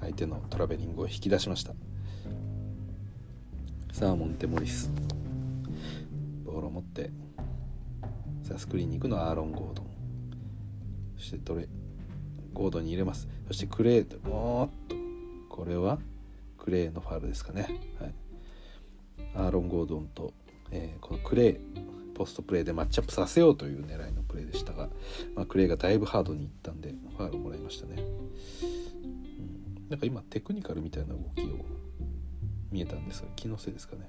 [0.00, 1.74] 相手のトラベリングを引き出しました。
[3.92, 4.90] さあモンテモリス。
[6.44, 7.10] ボールを持って
[8.42, 9.87] さあスクリーンに行くのはアーロン・ゴードン。
[11.18, 11.68] そしてどれ
[12.54, 13.28] ゴードに入れます。
[13.46, 14.96] そしてクレイおっと。
[15.58, 15.98] これは
[16.56, 17.68] クレイのファールですかね、
[18.00, 18.14] はい、
[19.34, 20.32] アーロン・ゴードンと、
[20.70, 21.56] えー、このクレイ
[22.14, 24.88] ポストプレーでマッチアップさせようという狙いのプレーでしたが、
[25.34, 31.64] まあ、クレイがだいぶハードにいったんでファールをもらいましたね、うん、なんか今テクニカルみたいな動きを
[32.70, 34.08] 見えたんですが気のせいですかね。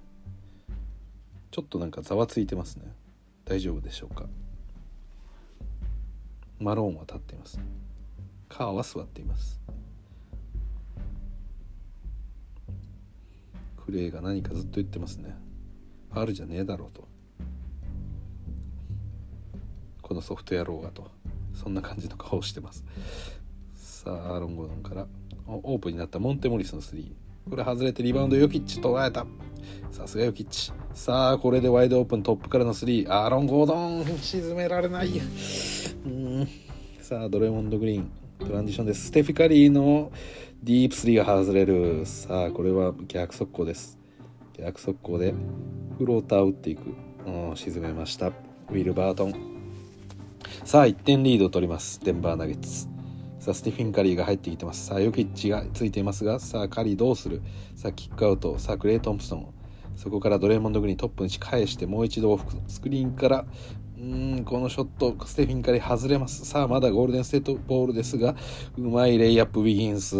[1.50, 2.94] ちょっとなんかざわついてますね。
[3.46, 4.28] 大丈夫でしょうか。
[6.60, 7.60] マローンは立っています。
[8.50, 9.62] カーは座っています。
[13.78, 15.36] クレイが何かずっと言ってますね。
[16.12, 17.08] ファールじゃねえだろうと。
[20.02, 21.10] このソフト野郎がと。
[21.54, 22.84] そんな感じの顔をしてます。
[23.74, 25.08] さあアーロン・ゴードンから。
[25.48, 27.12] オープンになったモンテモリスの3
[27.48, 29.26] これ外れてリバウンドヨキッチ捉えた。
[29.92, 30.72] さすがヨキッチ。
[30.94, 35.10] さあこれでワイドオープントップからの3アーロン・ゴードン沈められない。
[36.06, 36.48] うん。
[37.02, 38.12] さあドレモンド・グリーン。
[38.40, 39.08] トランジションです。
[39.08, 40.12] ステフィカリーの
[40.64, 42.06] ディープ3が外れる。
[42.06, 43.98] さあこれは逆速攻です。
[44.58, 45.34] 逆速攻で
[45.98, 46.82] フローターを打っていく、
[47.26, 48.28] うん、沈めました。
[48.28, 49.34] ウィル・バートン。
[50.64, 52.00] さあ1点リードを取ります。
[52.04, 52.99] デンバーナゲッツ。
[53.50, 54.86] さあスティフィン・カリーが入ってきてます。
[54.86, 57.42] さあヨキッチがついていますがさあカリーどうする？
[57.76, 58.60] さあキックアウト。
[58.60, 59.54] さあクレイ・トンプソン。
[59.96, 63.46] そこからドレーモンド・グリーントップに返してもう一度スクリーンから
[63.98, 66.46] うんこのショットステフィン・カリー外れます。
[66.46, 68.36] さあまだゴールデンステートボールですが
[68.78, 70.16] うまいレイアップウィギンス。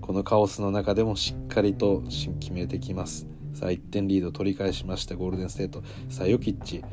[0.00, 3.26] このカオスの中でもしっかりと決めてきます。
[3.52, 5.82] さあ1点リード取り返しましたゴールデンステート。
[6.08, 6.84] さあヨキッチ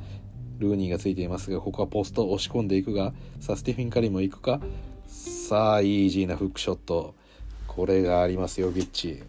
[0.59, 4.59] ルーニーがついていますがここはポスト押し込んでいくがさあスティフィン・カリーも行くか？
[5.07, 7.13] さあイージーなフックショット。
[7.67, 9.23] これがありますよビッチ。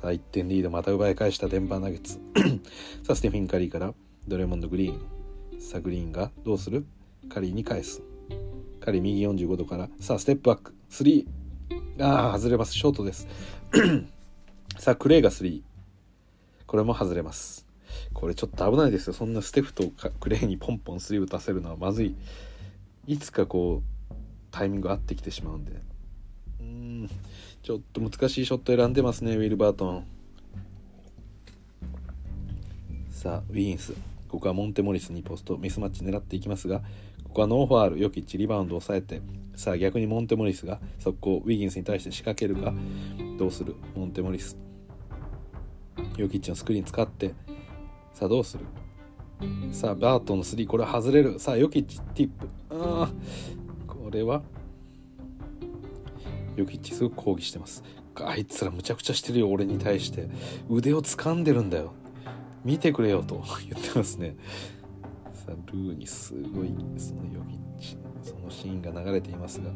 [0.00, 0.70] さあ1点リード。
[0.70, 2.20] また奪い返したデンバーナゲッツ。
[3.04, 3.94] さあステフィン・カリーから。
[4.28, 5.60] ドレモンド・グリーン。
[5.60, 6.30] さあグリーンが。
[6.44, 6.84] どうする？
[7.28, 8.02] カリーに返す。
[8.80, 9.88] カリー右45度から。
[10.00, 10.74] さあステップバック。
[10.90, 11.26] 3
[12.00, 12.74] ああ外れます。
[12.74, 13.28] ショートです。
[14.78, 15.62] さあクレイが3
[16.66, 17.66] これも外れます。
[18.12, 19.12] これちょっと危ないですよ。
[19.12, 22.14] そんなステフとクレイにポンポンスリー打たせるのはまずい。
[23.06, 23.99] いつかこう
[24.50, 25.72] タイミング合ってきてしまうんで。
[26.60, 27.10] うん。
[27.62, 30.06] ちょっと難しいショット選んでますねウィル・バートン。
[33.10, 33.92] さあウィギンス。
[34.28, 36.82] ここはモンテモリスにポストミスマッチ狙っていきますが
[37.24, 39.20] ここはノーファールヨキッチリバウンドを抑えて。
[39.56, 42.72] さあ逆にモンテモリスが速攻ウィギンスに対して仕掛けるか。
[43.38, 43.74] どうする？
[43.94, 44.56] モンテモリス。
[46.16, 47.34] ヨキッチのスクリーン使って。
[48.14, 48.64] さあどうする？
[49.72, 51.38] さあバートの3これ外れる。
[51.38, 52.48] さあヨキッチティップ。
[52.70, 53.10] あ
[54.10, 54.42] あこれは
[56.56, 57.84] ヨキッチすごく抗議してます。
[58.16, 60.28] あいつらむちゃくちゃしてるよ俺に対して。
[60.68, 61.92] 腕を掴んでるんだよ。
[62.64, 64.34] 見てくれよと言ってますね。
[65.32, 69.70] さあルーにすごいそのヨキッチそのシーンが流れていますが。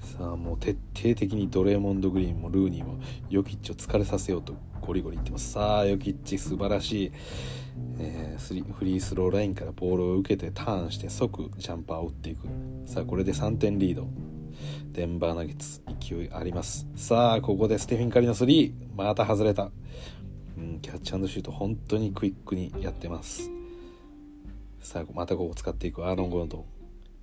[0.00, 5.52] さあもう徹底的にドレーモンド・グリーンもルーニーもヨキッチを疲れさせようとゴリゴリ言ってます。
[5.52, 7.12] さあヨキッチ素晴らしい、
[7.98, 12.48] えー、フリースローラインからボールを受けてターンして即ジャンパーを打っていく。
[12.86, 14.08] さあこれで3点リード。
[14.92, 16.86] デンバーナゲッツ勢いあります。
[16.96, 19.70] さあここでステフィン・カリの3また外れた、
[20.56, 23.50] うん、キャッチシュート本当にクイックにやってます。
[24.80, 26.06] さあまたここ使っていく。
[26.06, 26.66] アーロン・ゴンド。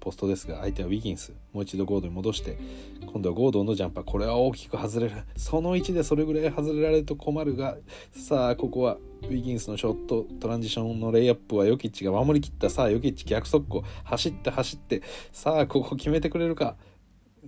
[0.01, 1.31] ポストですが相手はウィギンス。
[1.53, 2.57] もう一度ゴードに戻して
[3.05, 4.03] 今度はゴードンのジャンパー。
[4.03, 5.23] これは大きく外れる。
[5.37, 7.77] その位置でそれぐらい外れられると困るが
[8.11, 12.69] さあここはウィギンスのショットトランジションのレイアップはヨキッチが守りきった。
[12.69, 13.83] さあヨキッチ逆速攻。
[14.03, 15.03] 走って走って。
[15.31, 16.75] さあここ決めてくれるか。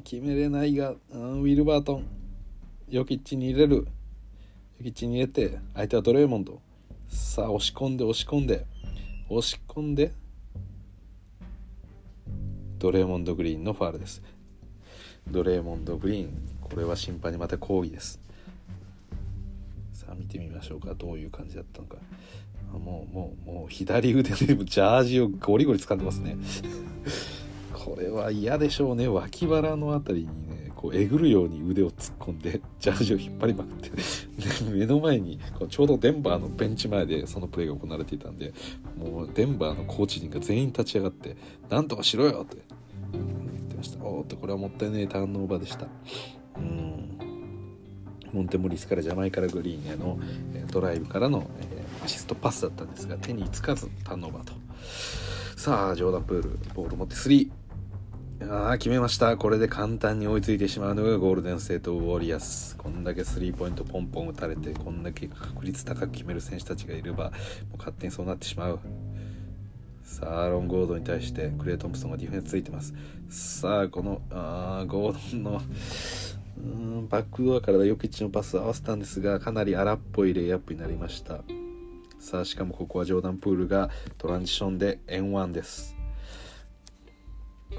[0.04, 2.06] 決めれないが、うん、ウィルバートン。
[2.88, 3.88] ヨキッチに入れる。
[4.78, 6.62] ヨキッチに入れて相手はドレーモンド。
[7.08, 8.66] さあ押し込んで押し込んで
[9.30, 10.14] 押し込んで。
[12.84, 14.22] ドレーモンド・グリーンのファールです。
[15.32, 16.32] ドレーモンド・グリーン。
[16.60, 18.20] これは審判にまた抗議です。
[19.94, 20.94] さあ見てみましょうか。
[20.94, 21.96] どういう感じだったのか。
[22.74, 26.36] もうもうもう左腕でジャージをゴリゴリ掴んでますね。
[27.72, 29.08] これは嫌でしょうね。
[29.08, 30.53] 脇腹の辺りにね。
[30.84, 33.90] こうえぐるように腕を突っ込んでジャージを引っ張りまくって
[34.70, 38.54] 目の前にこうちょうどデンバーのベンチ前でそのプレーが行われていたんで
[38.98, 41.38] もうデンバーのコーチ陣が全員立ち上がって
[41.72, 42.58] 「なんとかしろよ!」って
[43.14, 44.04] 言ってました。
[44.04, 45.88] おーっとこれはもったいないターンオーバーでした。
[46.58, 47.18] うん。
[48.34, 50.20] モンテモリスからジャマイカルグリーンへの
[50.70, 54.54] ドライブからの、えアシストパスだったんですが手につかずターンオーバーと。
[55.56, 57.50] さあジョーダン・プールボール持って3
[58.50, 59.38] ああ決めました。
[59.38, 62.76] これで簡単に追いついてしまうのがゴールデンステートウォリアス。
[62.78, 67.32] こんだけスリーポイントポンポン打たれてこんだけ確率高く決める選手たちがいればも
[67.76, 68.80] う勝手にそうなってしまう。
[70.04, 72.94] さあアーロン・ゴードンに対してクレイ・トンプソンがディフェンスついてます。
[73.30, 75.62] さあこのあーゴードンの
[76.58, 81.40] うんバックドアからヨキッチのパスを合わせたんですがかなり荒っぽいレイアップになりました。
[82.20, 85.93] さあしかもここはジョーダン・プールがトランジションで N1 です。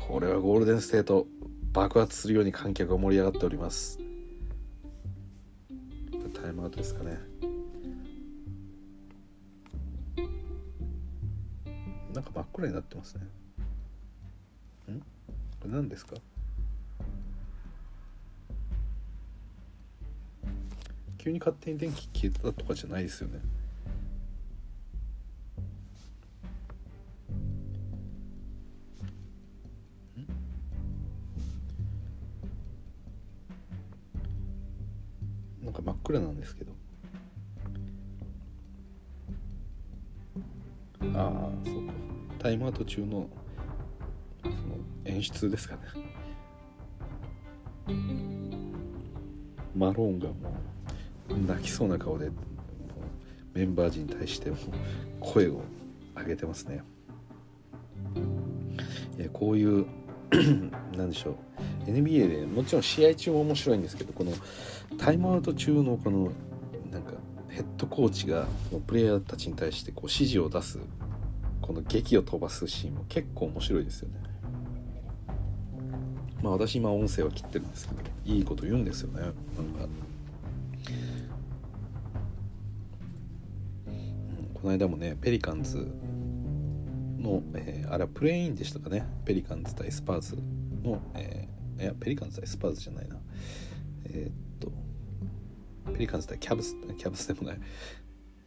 [0.07, 1.27] これはゴールデンステート
[1.73, 3.99] 爆発するように観客が盛り上がっております。
[6.35, 7.19] タイムアウトですかね。
[12.15, 13.25] なんか真っ暗になってますね。
[14.95, 15.01] ん？
[15.01, 15.05] こ
[15.65, 16.15] れ何ですか？
[21.19, 23.41] 急に勝手に電気消えたとかじゃないですよね。
[35.65, 36.73] なんか真っ暗なんですけど。
[41.15, 41.93] ああそうか。
[42.39, 43.29] タイムアウト中の
[44.43, 44.55] その
[45.05, 45.83] 演出ですかね。
[49.75, 50.35] マローンがも
[51.31, 52.31] う泣きそうな顔で
[53.55, 54.57] メンバー陣に対しても
[55.21, 55.63] 声を
[56.17, 56.83] 上げてますね。
[59.33, 59.87] こういう
[60.97, 61.37] なんでしょ
[61.87, 61.91] う。
[61.91, 64.33] NBA でもちろん試合中も面白いんですけどこの
[64.99, 66.33] タイムアウト中のこの
[66.91, 67.13] なんか
[67.51, 68.47] ヘッドコーチが
[68.87, 70.79] プレイヤーたちに対してこう指示を出す
[71.61, 74.15] この劇を飛ばすシーンも結構面白いですよね。
[76.43, 79.21] まあ私今音声は切ってるんですけどいいこと言うんですよね。
[79.21, 79.35] なんか、
[79.85, 80.15] うん
[84.65, 85.87] この間もねペリカンズ
[87.25, 89.05] の、えーあれはプレーインでしたかね。
[89.25, 90.37] ペリカンズ対スパーズ
[90.83, 93.17] の、えーいやペリカンズ対スパーズじゃないな。
[94.05, 94.73] えーっと
[95.93, 97.59] ペリカンズ対キャブスキャブスでもない。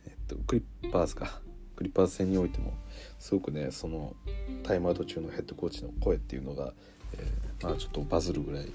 [0.06, 1.42] えっとクリッパーズか。
[1.76, 2.74] クリッパーズ戦においても
[3.20, 4.16] すごくねその
[4.64, 6.74] タイムアウト中のヘッドコーチの声っていうのが、
[7.14, 8.72] えーまあちょっとバズるぐらい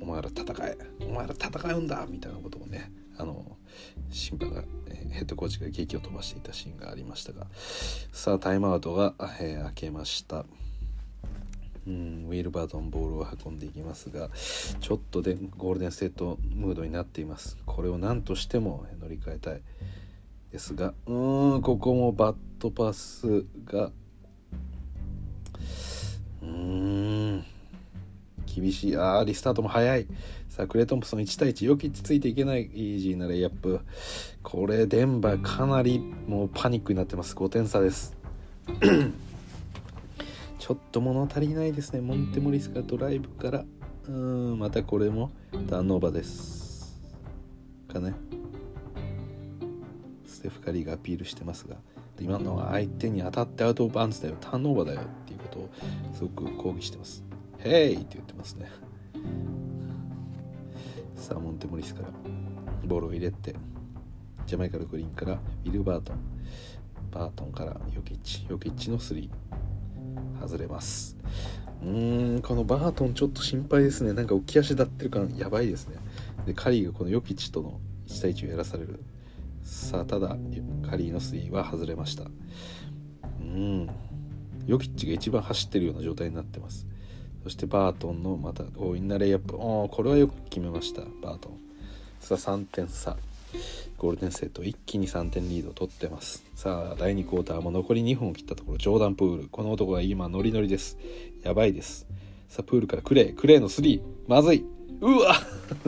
[0.00, 0.76] お前ら戦え。
[1.00, 3.56] お前ら戦うんだみたいなことをねあの
[4.10, 7.46] 審判が、えヘッドコーチが劇を飛ばしていたシーンがありましたが
[8.12, 10.44] さあタイムアウトが、えー明けました。
[11.86, 14.28] うんウィルバートンボールを運んでいきますが
[14.80, 17.56] ちょっとでゴールデンステートムードになっています。
[17.64, 19.62] これを何としても乗り換えたい
[20.50, 23.92] ですがうーんここもバットパスが
[26.42, 27.44] うーん
[28.46, 28.96] 厳しい。
[28.96, 30.08] あーリスタートも早い。
[30.56, 33.80] さあクレイ・トンプソン1対1よきついていけないイージーなレイアップ。
[34.42, 37.34] これデンバーかなりもうパニックになってます。
[37.34, 38.16] 5点差です。
[40.58, 42.00] ちょっと物足りないですね。
[42.00, 43.66] モンテモリスがドライブから。
[44.08, 45.30] うーんまたこれも
[45.68, 47.02] ターンオーバーです。
[47.92, 48.14] かね。
[50.24, 51.76] ステフ・カリーがアピールしてますが。
[52.18, 54.36] 今のは相手に当たってアウト・オブ・バンズだよ。
[54.40, 55.68] ターンオーバーだよっていうことを
[56.14, 57.22] すごく抗議してます
[57.60, 58.70] 「ヘイ!」って言ってますね
[61.16, 62.08] さあモンテモリスから
[62.84, 63.54] ボールを入れて
[64.46, 66.18] ジャマイカのグリーンからウィル・バートン
[67.10, 69.28] バートンからヨキッチヨキッチの3
[70.40, 71.16] 外れます。
[71.82, 74.12] うーんこのバートンちょっと心配ですね。
[74.12, 75.96] なんか浮き足立ってる感やばいですね。
[76.46, 79.02] でカリーがこのヨキッチとの1対1をやらされる。
[79.62, 80.36] さあただ
[80.88, 82.24] カリーの3は外れました。
[83.40, 83.88] うん
[84.66, 86.86] ヨキッチが一番走ってるような状態になってます。
[87.46, 89.54] そしてバートンのまた強引なレイアップ。
[89.54, 91.02] おこれはよく決めました。
[91.22, 91.52] バートン。
[92.18, 93.16] さあ3点差。
[93.98, 96.44] ゴールデンセット一気に3点リードを取ってます。
[96.56, 99.48] さあ第2クォーターも残り2分を切ったところジョーダン・プール。
[99.48, 100.98] この男が今ノリノリです。
[101.44, 102.08] やばいです。
[102.48, 103.32] さあプールからクレイ。
[103.32, 104.64] クレイの3まずい。
[105.00, 105.36] うわ。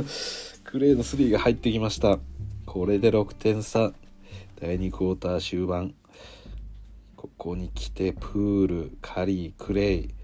[0.62, 2.20] クレイの3が入ってきました。
[2.66, 3.92] これで6点差。
[4.60, 5.92] 第2クォーター終盤。
[7.16, 10.17] ここに来てプールカリークレイ。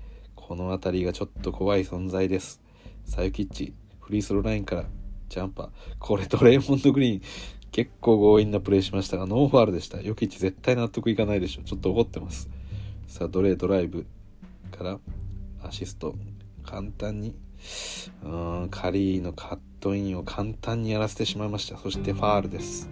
[0.55, 2.63] この辺りがちょっと怖い存在です。
[3.05, 4.85] さあヨキッチフリースローラインから
[5.29, 7.23] ジャンパーこれドレーモンド・グリーン
[7.73, 10.01] 結構強引なプレーしましたがノーファールでした。
[10.01, 11.63] ヨキッチ絶対納得いかないでしょ。
[11.63, 12.49] ちょっと怒ってます。
[13.09, 14.07] さあドレードライブ
[14.71, 15.01] から
[15.61, 16.15] アシスト。
[16.63, 17.35] 簡単に
[18.23, 21.77] うーんカリーのカットインを簡単にやらせてしまいました。
[21.79, 22.89] そしてファールです。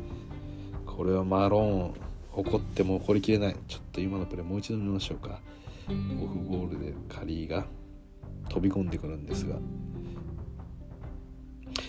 [0.84, 1.94] これはマローン
[2.32, 3.56] 怒っても怒りきれない。
[3.68, 5.38] ちょっと今のプレーもう一度見ましょうか。
[5.88, 7.66] オフボールでカリーが
[8.48, 9.56] 飛び込んでくるんですが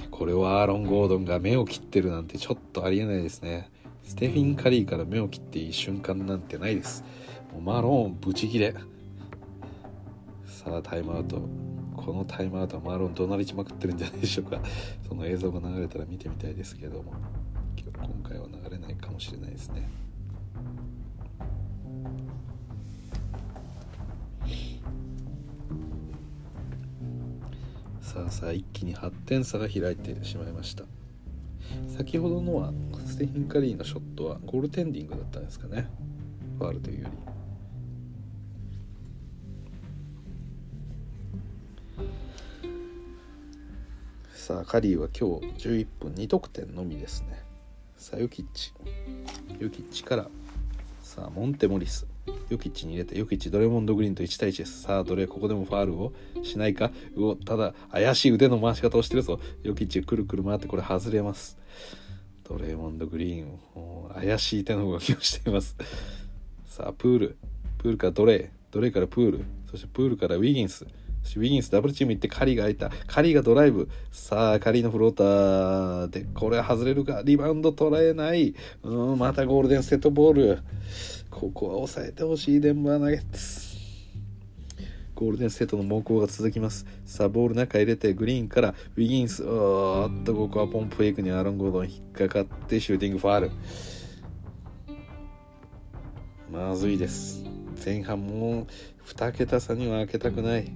[0.09, 3.71] これはアーロン・ゴードンが目を切ってるなんてちょっとありえないですね。
[4.03, 7.03] ステフィン・カリーから目を切っていい瞬間なんてないです。
[7.51, 8.75] もうマローンブチギレ。
[10.45, 11.41] さあタイムアウト。
[11.95, 14.59] このタイムアウトはマロン怒鳴りちまくってるんじゃないでしょうか。
[15.07, 17.13] その映像が流れたら見てみたいですけども。
[17.95, 19.89] 今回は流れないかもしれないですね。
[28.13, 30.83] さあさあ一気に8点差が開いてしまいました。
[31.97, 32.71] 先ほどのは
[33.07, 35.87] ステフィン・カリーのショットはゴールテンディングだったんですかね。
[36.59, 37.17] ファールというより。
[44.35, 47.41] さあカリーは今日11分2得点のみですね。
[47.97, 48.73] さあヨキッチ。
[49.57, 50.29] ヨキッチから。
[51.01, 52.12] さあモンテモリス。
[52.49, 54.83] ヨキッチに入れてヨキッチドレモンド・グリーンと1対1です。
[54.83, 56.13] さあどれここでもファールを
[56.43, 56.91] しないか？
[57.15, 59.39] うおただ怪しい腕の回し方をしてるぞ。
[59.63, 61.57] ヨキッチくるくる回ってこれ外れます。
[62.43, 63.59] ドレモンド・グリーン。
[64.13, 65.75] 怪しい手の動きをしています。
[66.65, 67.37] さあプール。
[67.77, 69.45] プールからドレードレーからプール。
[69.69, 70.85] そしてプールからウィギンス。
[70.85, 72.91] ウィギンスダブルチーム行ってカリーが空いた。
[73.07, 73.89] カリーがドライブ。
[74.11, 77.21] さあ、カリーのフローターで、これ外れるか？
[77.23, 78.53] リバウンド取らえない。
[78.83, 80.59] うん、またゴールデンセットボール。
[81.33, 83.73] ここは抑えてほしいデンバーナゲッツ。
[85.15, 86.85] ゴールデンセットの猛攻が続きます。
[87.05, 89.43] さあ、ボール中入れて、グリーンからウィギンス。
[89.43, 93.51] おーっと、ここはポンプフェイクにアロン・ゴードン引っかかってシューティングファール。
[96.51, 97.43] まずいです。
[97.83, 98.67] 前半もう
[99.07, 100.71] 2桁差には開けたくない。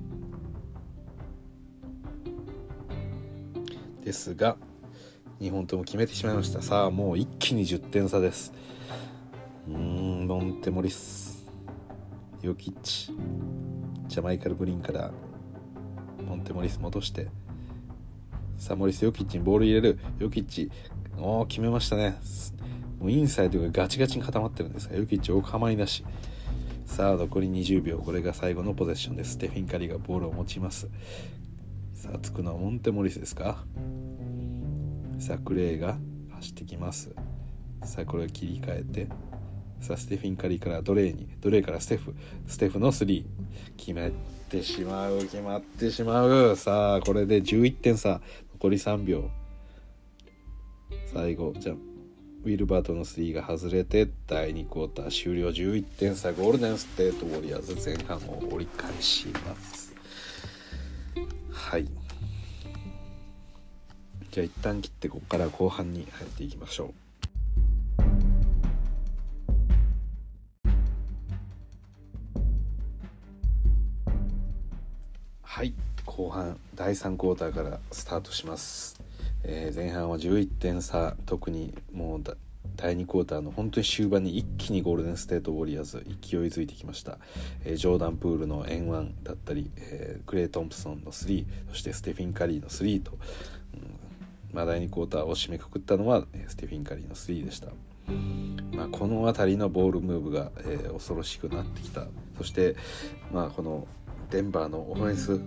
[4.04, 4.58] ですが
[5.42, 8.54] 2本とも決めてしまいましたさあもう一気に10点差です
[9.68, 11.46] うーんモンテモリス。
[12.42, 13.12] ヨキッチ。
[14.08, 15.12] ジャマイカル・グリーンから
[16.26, 17.28] モンテモリス戻して。
[18.58, 20.00] さあモリスヨキッチにボール入れる。
[20.20, 20.72] ヨキッチ
[21.18, 22.18] おお決めましたね。
[23.00, 26.06] もうインサイドがガチガチに固まってるんですがヨキッチお構いなし。
[26.86, 27.98] さあ残り20秒。
[28.00, 29.34] これが最後のポゼッションです。
[29.34, 30.88] ステフィン・カリーがボールを持ちます。
[31.94, 33.66] さあつくのはモンテモリスですか？
[35.20, 35.98] さあクレイが
[36.36, 37.14] 走ってきます。
[37.84, 39.08] さあこれを切り替えて。
[39.80, 42.14] さあステフィン・カリーからドレイにドレイからステフ
[42.48, 43.24] ステフの3
[43.78, 44.12] 決め
[44.50, 46.56] てしまう決まってしまう。
[46.56, 48.22] さあこれで11点差。
[48.54, 49.30] 残り3秒。
[51.14, 55.50] 最後じゃウィルバートの3が外れて第2クォーター終了。
[55.50, 56.34] 11点差。
[56.34, 59.94] ゴールデンステートウォリアーズ前半を折り返します。
[61.52, 61.88] はい。
[64.32, 67.07] じゃあ一旦切ってここから後半に入っていきましょう。
[75.58, 75.74] はい
[76.06, 79.02] 後半第3クォーターからスタートします、
[79.44, 82.38] えー、前半は11点差特にもう
[82.76, 87.18] 第2クォーターの本当に終盤に一気にゴールデンステートウォリアーズ勢いづいてきました、
[87.66, 93.14] えー、ジョーダン・プールの円1だったり、えー、クレイ・トンプソンの3そしてステフィン・カリーの3と、
[93.74, 94.00] うん
[94.54, 97.70] まあ、第2クォーターを締めくくったのはステフィン・カリーの3でした。
[98.74, 102.06] まあ、この辺りのボールムーブが、えー、恐ろしくなってきた。
[102.38, 102.76] そして、
[103.34, 103.88] まあ、この
[104.30, 105.40] デンバーのオフェンス。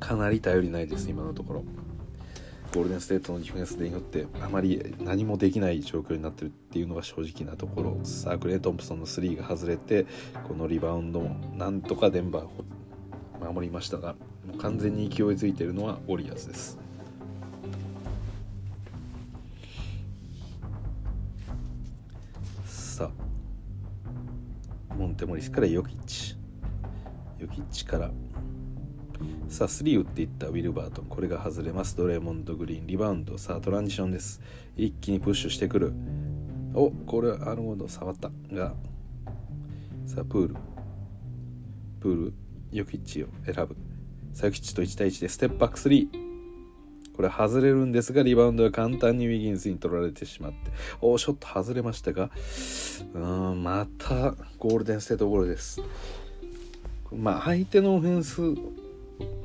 [0.00, 1.64] かなり頼りないです今のところ。
[2.74, 8.00] ゴールデンステートのディフェンスでによってあまり何もできない状況になってるっていうのが正直なところ。
[8.02, 10.06] サークレイ・トンプソンの3が外れて
[10.48, 14.16] このリバウンドもなんとかデンバーを守りましたが
[14.58, 16.78] 完全に勢いづいているのはウォリアーズです。
[22.64, 23.08] さ
[24.90, 26.41] あモンテモリスからヨキッチ。
[27.42, 28.10] ヨキッチから。
[29.48, 31.06] さあ3打っていったウィルバートン。
[31.06, 31.96] これが外れます。
[31.96, 32.86] ドレーモンド・グリーン。
[32.86, 33.36] リバウンド。
[33.36, 34.40] さあトランジションです。
[34.76, 35.92] 一気にプッシュしてくる。
[36.74, 38.30] おこれアルモンド触った。
[38.52, 38.74] が
[40.06, 40.56] さあプール。
[42.00, 42.34] プール
[42.70, 43.76] ヨキッチを選ぶ。
[44.32, 46.08] さあヨキッチと1対1でステップバック3
[47.14, 50.70] これ外れるんですがリバウンドは簡単にウィギンスに取られてしまって。
[51.00, 52.30] おおショット外れましたが。
[53.14, 55.82] うんまたゴールデンステートゴールです。
[57.16, 58.42] まあ相手のオフェンス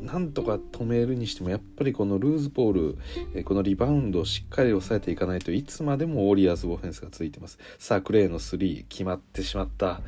[0.01, 2.95] なんとか止めるにしてもやっぱりこのルーズボー
[3.34, 7.59] ル、このリバウンドをしっかり抑えていかないといつまでもウォリアーズオフェンスが続いてます。
[7.78, 10.01] さあクレイの3決まってしまった。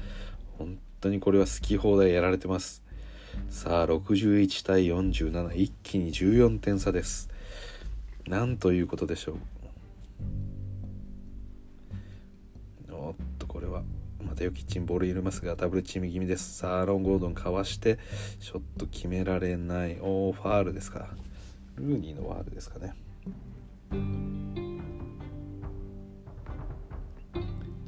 [0.58, 2.84] 本当にこれは好き放題やられてます。
[3.50, 7.30] さあ61対47一気に14点差です。
[8.28, 9.36] なんということでしょう。
[12.92, 13.84] おっとこれは。
[14.24, 16.58] またヨキッチンボール入れますがダブルチーム気味です。
[16.58, 18.00] さあロン・ゴードンかわして
[18.40, 19.98] ショット決められない。
[20.02, 21.10] おーファールですか。
[21.76, 22.94] ルーニーのファールですかね。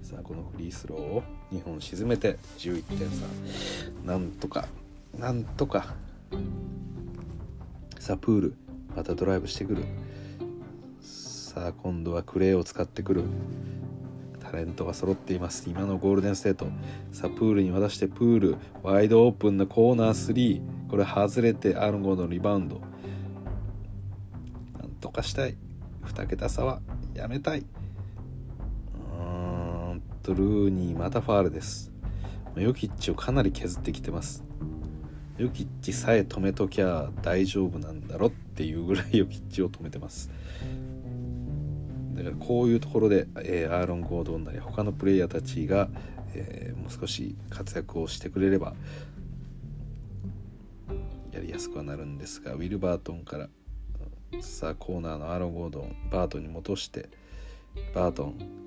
[0.02, 3.26] さあこのフリースローを2本沈めて11点差。
[4.06, 4.68] なんとか
[5.18, 5.96] なんとか
[8.00, 8.56] さあプール
[8.96, 9.84] またドライブしてくる。
[11.02, 13.24] さあ今度はクレーを使ってくる。
[14.52, 15.70] タレントが揃っています。
[15.70, 16.68] 今のゴールデンステート。
[17.14, 18.58] さあプールに渡してプール。
[18.84, 22.82] ワイドオープンのコーナー3これ外れてアルゴのリバウンド。
[24.78, 25.56] なんとかしたい。
[26.04, 26.82] 2桁差は
[27.14, 27.60] やめたい。
[27.60, 31.94] うーんとルーニーまたファールです。
[32.58, 34.44] ヨキッチをかなり削ってきてます。
[35.38, 40.30] ヨキッチさえ止めときゃ大丈夫なんだろっていうぐらいヨキッチを止めてます。
[42.16, 45.90] だからこういうところで、えー、アーロン・ゴードンなり他のプレイヤーたちが、
[46.34, 48.74] えー、もう少し活躍をしてくれれば
[51.32, 53.50] やりやすくはなるんですがウィル・バートンから
[54.42, 57.10] さあコーナーのアーロン・ゴードンバートンに戻して
[57.94, 58.62] バートン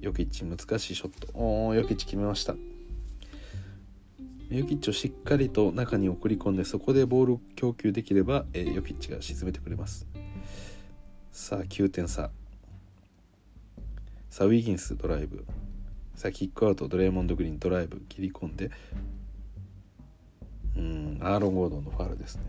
[0.00, 1.28] ヨキッチ難しいショット。
[1.34, 2.54] おーヨキッチ決めました。
[4.50, 10.06] ヨキッチをしっかりと中に送り込んでそこでボールを供給できれば、えー、ヨキッチが沈めてくれます。
[11.32, 12.30] さあ9点差。
[14.36, 15.46] さウィギンスドライブ。
[16.14, 18.02] さあキックアウトドレーモンド・グリーンドライブ。
[18.06, 18.70] 切り込んで。
[20.76, 22.42] うんアーロン・ゴードンのファールですね。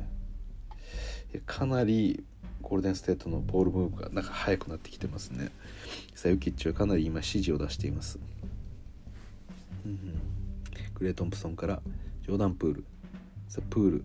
[1.45, 2.25] かなり
[2.61, 5.49] ゴールデンステートのボールムーブがなんか速くなってきてますね。
[6.13, 8.19] さあユキッチはかなり今指示を出しています、
[9.85, 9.97] うん、
[10.93, 11.81] グレー・トンプソンから
[12.23, 12.83] ジョーダン・プール。
[13.47, 14.03] さあプール。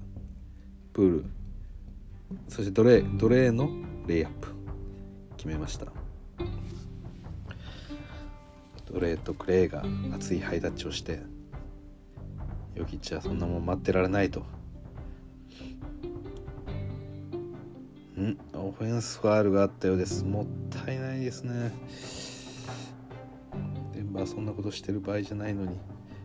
[0.93, 1.25] プール。
[2.49, 3.69] そしてドレードレーの
[4.07, 4.51] レイアップ。
[5.37, 6.02] 決めました。
[8.93, 9.85] ドレーとクレイが
[10.15, 11.21] 熱いハイタッチをして
[12.75, 14.41] ヨキッチはそんなもん待ってられないと。
[18.21, 18.39] ん？
[18.55, 20.25] オフェンスファールがあったようです。
[20.25, 21.73] もったいないですね。
[23.95, 25.79] デンバーそんなことしてる場合じゃないのに。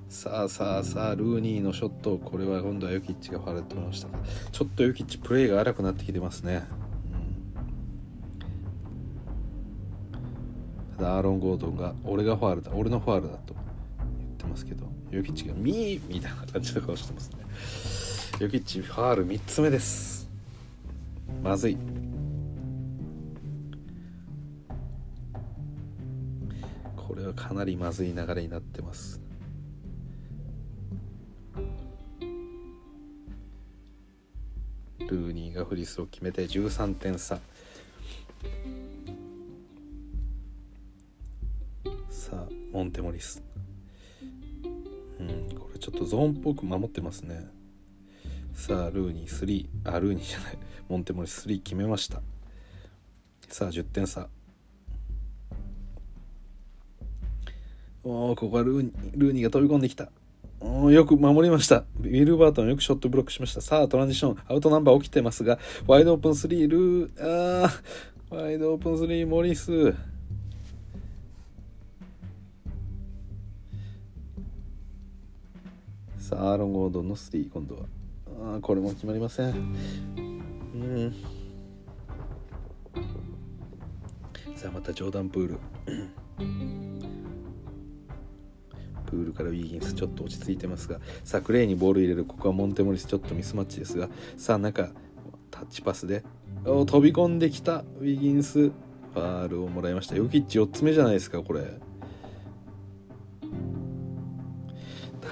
[0.10, 2.18] さあさあさあルーニーのショット。
[2.18, 4.08] これは今度はヨキッチがファールと思いました。
[4.52, 6.64] ちょっとヨキッチプレーが荒くなってきてますね、
[11.08, 13.56] たアーロン・ゴードンが俺がファールだ俺のファールだと
[14.20, 17.38] 言ってますけどヨキッチがミーみたいな感じの顔してますね。
[18.42, 20.30] ヨキッチファール3つ目です。
[21.42, 21.78] まずい。
[26.98, 29.22] これはかなりまずい流れになってます。
[35.00, 37.40] ルーニーがフリスロー決めて13点差。
[42.78, 43.42] モンテモリス。
[45.20, 47.50] うんこれちょっとゾーンっぽく守ってますね。
[48.54, 50.58] さあルーニー3あルーニーじゃない。
[50.88, 52.22] モンテモリス3決めました。
[53.50, 54.30] さあ10点差。
[58.04, 60.12] おおここはルーニルーニーが飛び込んできた。
[60.62, 61.78] よく守りました。
[61.78, 63.62] ウィルバートンよくショットブロックしました。
[63.62, 65.58] さあトランジションアウトナンバー起きてますが
[65.88, 69.96] ワイドオープン3ルーあーワイドオープン3モリス。
[76.28, 77.84] さあアーロン・ゴードンの3今度は。
[78.58, 79.56] あこれも決まりません。
[79.56, 79.60] う
[80.78, 81.16] ん。
[84.54, 85.56] さあまたジョーダンプール。
[89.06, 91.00] プールからウィギンスちょっと落ち着いてますが。
[91.24, 94.10] さあクレイにボール入れるここはモンテモリスちょっとミスマッチですが。
[94.36, 94.92] さあ中
[95.50, 96.26] タッチパスで。
[96.66, 98.72] お飛び込んできたウィギンス。
[99.14, 100.18] ファールをもらいました。
[100.18, 101.80] ヨキッチ4つ目じゃないですかこれ。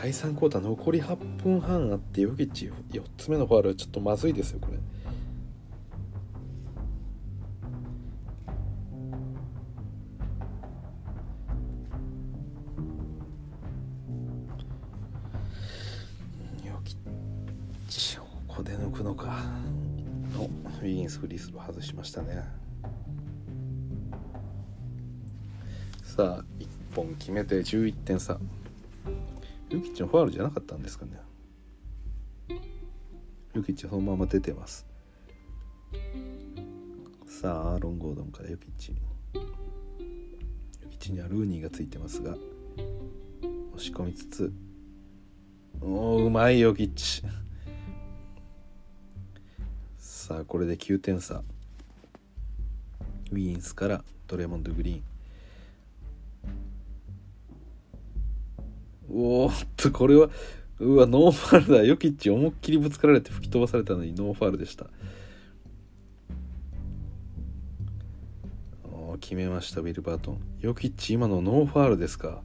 [0.01, 4.77] 第3クォーター残り8分半あってヨキッチ4つ目のファールはちょっとまずいですよこれ。
[16.67, 16.97] ヨキッ
[17.87, 19.43] チここで抜くのか。
[20.37, 22.43] おウィギンスフリースロー外しましたね。
[26.03, 28.37] さあ1本決めて11点差。
[29.70, 31.20] ユキッチのファールじゃなかったんですかね。
[33.53, 34.86] ヨキッチそのまま出てます。
[37.28, 38.95] さあアーロン・ゴードンからヨキッチ
[39.34, 39.41] ヨ
[40.89, 42.36] キッチにはルーニーがついてますが
[43.74, 44.53] 押し込みつつ。
[45.82, 47.24] おおうまいヨキッチ
[49.97, 51.43] さあこれで9点差。
[53.32, 55.14] ウィギンスからドレモンド・グリーン。
[59.18, 60.30] おーっとこれは
[60.80, 61.84] うわノーファールだ。
[61.84, 64.88] ヨキッチ思いっきりぶつかられて吹き飛ばされたのにノーファールでした。
[69.22, 70.41] 決めましたウィルバートン。
[70.59, 72.41] ヨキッチ今のノーファールですか？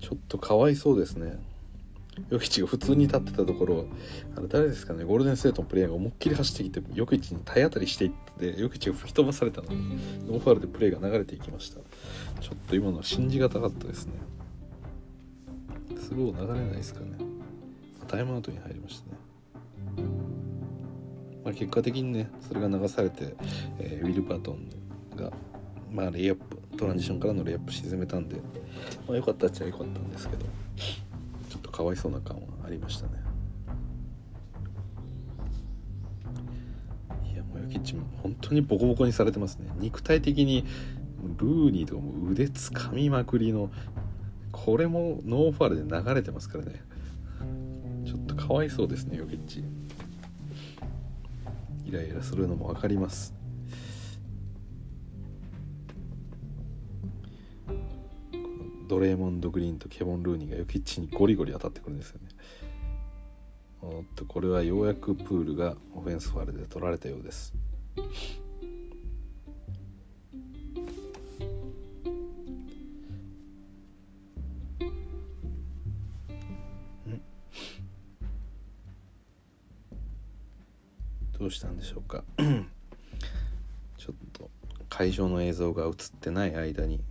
[0.00, 1.38] ちょっとかわいそうですね。
[2.30, 3.86] ヨキッチが普通に立ってたところ
[4.34, 5.04] あれ誰ですかね？
[5.04, 11.80] ゴールデンステートのプレイヤーが思いっきり走ってきてヨキッチに体当たりしていってヨキッチが吹き飛ばされたのにノーファールでプレーが流れていきました。
[12.40, 14.14] ちょっと今のは信じがたかったですね。
[16.06, 17.18] スロー流れないですかね。
[18.06, 19.16] タイムアウトに入りましたね、
[21.44, 23.34] まあ、結果的にねそれが流されて、
[23.80, 24.70] えー、ウィル・バートン
[25.16, 25.32] が、
[25.90, 28.36] まあ、レイアップトランジションからのレイアップ沈めたんで、
[29.08, 33.14] まあ、よかったっちゃよかったんですけどちょっとかわいそうな感はありましたね。
[37.32, 39.72] いやもうヨキッチ本当にボコボコにされてますね。
[39.78, 40.64] 肉体的に
[41.38, 43.70] ルーニーとかも腕つかみまくりの
[44.64, 46.82] これもノーファールで流れてますからね。
[48.06, 49.62] ちょっとかわいそうですねヨキッチ。
[51.84, 53.34] イライラするのも分かります。
[58.88, 62.28] ドレーモンド・グリーンとケボン・ルーニーがヨキッチにゴリゴリ当たってくるんですよね。
[63.82, 67.54] おっとこれはようやくプールがオフェンスファールで取られたようです。
[81.38, 82.24] どうしたんでしょうか。
[83.98, 84.50] ちょっと
[84.88, 87.02] 会場の映像が映ってない間に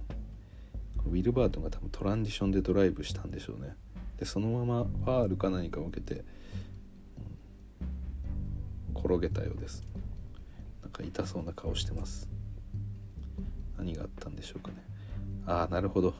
[1.05, 3.75] ウィルバートンが多分トランジションでドライブしたんでしょうね。
[4.17, 6.23] でそのままファールか何かを受けて、
[8.95, 9.85] 転げたようです。
[10.81, 12.27] なんか痛そうな顔してます。
[13.77, 14.77] 何があったんでしょうかね。
[15.45, 16.15] ああなるほど。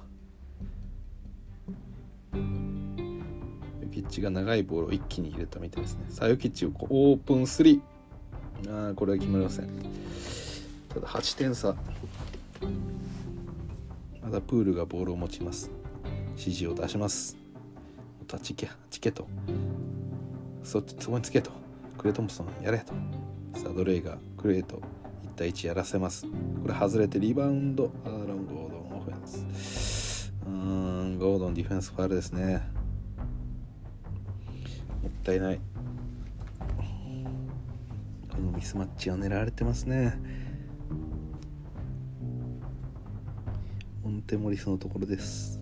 [2.34, 6.06] ヨキッチが長いボールを一気に入れたみたいですね。
[6.10, 7.82] さあヨキッチをオープン3
[8.68, 9.70] あこれは決まりません。
[10.90, 11.76] ただ8点差。
[14.24, 15.70] まだプールがボールを持ちます。
[16.32, 17.38] 指示を出します。
[18.28, 19.28] とチケチケと
[20.64, 21.52] そそこにつけと。
[21.98, 22.94] クレトンプソンやれと。
[23.60, 24.80] さあドレイがクレイと1
[25.36, 26.26] 対1やらせます。
[26.26, 27.92] これ外れてリバウンド。
[28.06, 30.34] アーロン・ゴードンオフェンス。
[30.46, 32.62] うんゴードンディフェンスファールですね。
[35.02, 35.60] もったいない。
[38.66, 40.20] スマッチは狙われてますね。
[44.04, 45.62] モンテモリスのところです。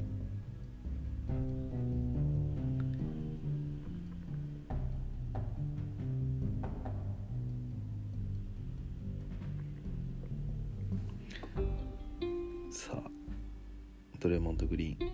[12.72, 13.10] さあ
[14.18, 15.12] ドレモンド・グリーン。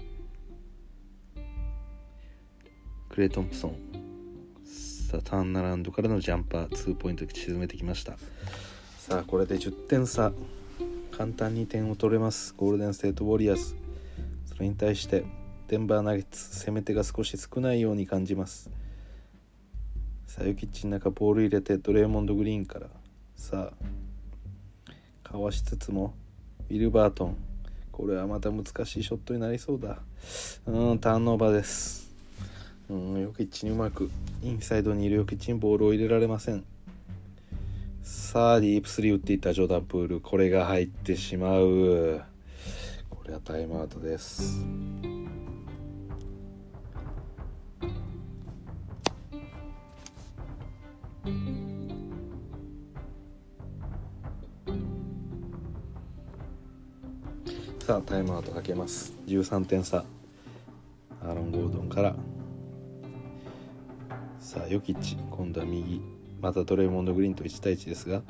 [3.09, 3.88] クレイ・トンプソン。
[5.09, 8.19] さあターンナラウンドからのジャンパー2ポイント沈めてきました。
[8.99, 10.31] さあこれで10点差。
[11.09, 12.53] 簡単に点を取れます。
[12.55, 13.75] ゴールデン・ステート・ウォリアーズ。
[14.45, 15.23] それに対して
[15.67, 18.69] デンバー・ナゲッツ攻め手が少し少ないように感じます。
[20.27, 22.85] さあヨキッチの中ボール入れてドレーモンド・グリーンから。
[23.35, 23.73] さ
[25.25, 26.13] あかわしつつも
[26.69, 27.37] ウィルバートン。
[27.91, 30.03] これはまた難しいショットになりそうだ。
[30.67, 32.08] うんターンオーバーです。
[32.89, 34.09] うんヨキッチにうまく
[34.41, 36.65] インサイドにいるヨキッチにボールを入れられません。
[38.01, 40.21] さあディープスリー打っていったジョーダンプール。
[40.21, 42.21] これが入ってしまう。
[43.09, 44.65] これはタイムアウトです。
[57.81, 59.13] さあタイムアウトかけます。
[59.27, 60.03] 13点差。
[61.21, 62.15] アーロン・ゴードンから。
[64.39, 66.01] さあヨキッチ今度は右。
[66.41, 68.21] またドレイモンド・グリーンと1対1ですが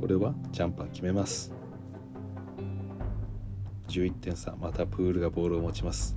[0.00, 1.52] これはジャンパー決めます。
[3.88, 6.16] 11点差またプールがボールを持ちます。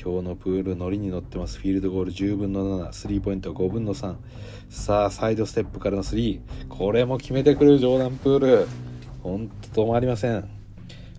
[0.00, 1.58] 今日のプールノリに乗ってます。
[1.58, 4.14] フィールドゴール10分の7スリーポイント5分の3
[4.70, 8.68] さあサイドステップからの3これも決めてくるジョーダンプール。
[9.24, 10.48] ほんと止まりません。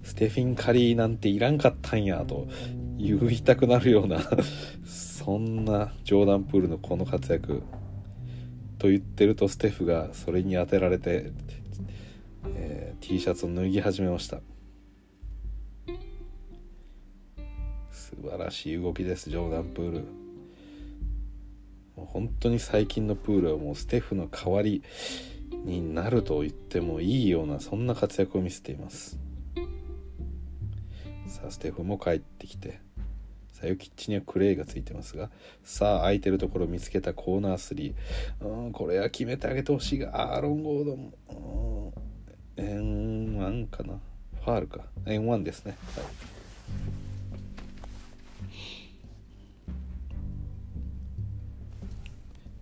[0.02, 2.48] ステフィン・カリーなんていらんかったんやと
[2.98, 4.20] 言いたくなるような
[5.20, 7.62] そんなジョーダン・プールのこの活躍
[8.78, 11.34] と言ってるとステフがそれに当てられて、
[12.56, 14.40] えー、T シャツを脱ぎ始めました。
[17.92, 19.98] 素晴らしい動きですジョーダン・プール。
[21.98, 24.84] もう本当に最近のプールはもうステフの代わり
[25.66, 29.20] になると言ってもいいようなそんな活躍を見せています。
[31.28, 32.80] さあステフも帰ってきて
[33.60, 35.30] さあヨキッチにはクレイがついてますが
[35.64, 37.94] さあ空いてるところ見つけたコーナー
[38.42, 41.14] 3うんこれは決めてあげてほしいがアーロン・ゴードン。
[42.58, 44.00] うん円1かな。
[44.44, 44.86] ファールか。
[45.06, 45.78] 円1ですね。
[45.96, 46.06] はい。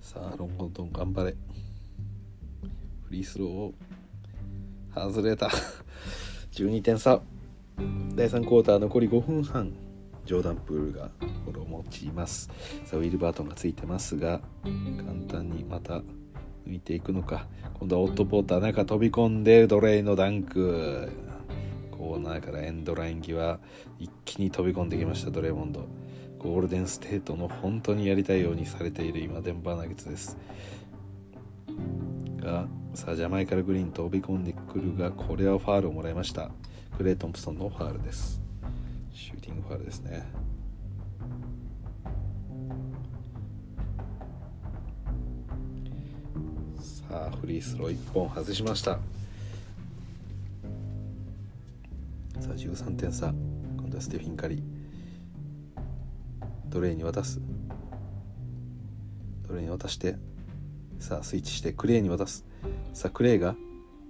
[0.01, 1.35] さあロンゴードン頑張れ。
[3.05, 3.73] フリースローを
[4.95, 5.49] 外れた。
[6.53, 7.21] 12点差。
[8.15, 9.86] 第3クォーター残り5分半。
[10.27, 11.09] ジョーダン・プールが
[11.45, 12.49] ボールを持ちます。
[12.83, 16.01] さあウィル・バートンがついてますが簡単にまた
[16.67, 17.47] 抜いていくのか。
[17.79, 21.09] 今度はオット・ポーター中飛び込んでドレイのダンク。
[21.91, 23.59] コーナーからエンドライン際
[23.97, 25.87] 一気に飛び込んできましたドレイモンド。
[26.37, 30.37] ゴールデンステートの本当にやりたいようにされている今デンバーナゲッツです。
[32.37, 36.51] がさあジャマイカルグリーン飛び込んでくるがこれはファールをもらいました。
[36.97, 38.46] クレイ・トンプソンのファールです。
[39.17, 40.23] シューティングファールですね。
[47.09, 48.99] さあフリースロー1本外しました。
[52.39, 53.33] さあ13点差。
[53.77, 54.61] 今度はステフィン・カリー。
[56.67, 57.41] ドレイに渡す。
[59.47, 60.15] ドレイに渡して。
[60.99, 62.45] さあスイッチしてクレイに渡す。
[62.93, 63.55] さあクレイが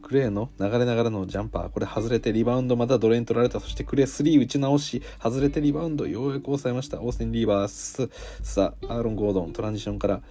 [0.08, 1.70] クレイの流れながらのジャンパー。
[1.70, 5.04] これ外れてリバウンドまたドレイに取られたそしてクレイ3打ち直し。
[5.22, 7.02] 外れてリバウンドようやく抑えました。
[7.02, 8.10] オースティン・リーバース。
[8.42, 10.22] さあアーロン・ゴードントランジションから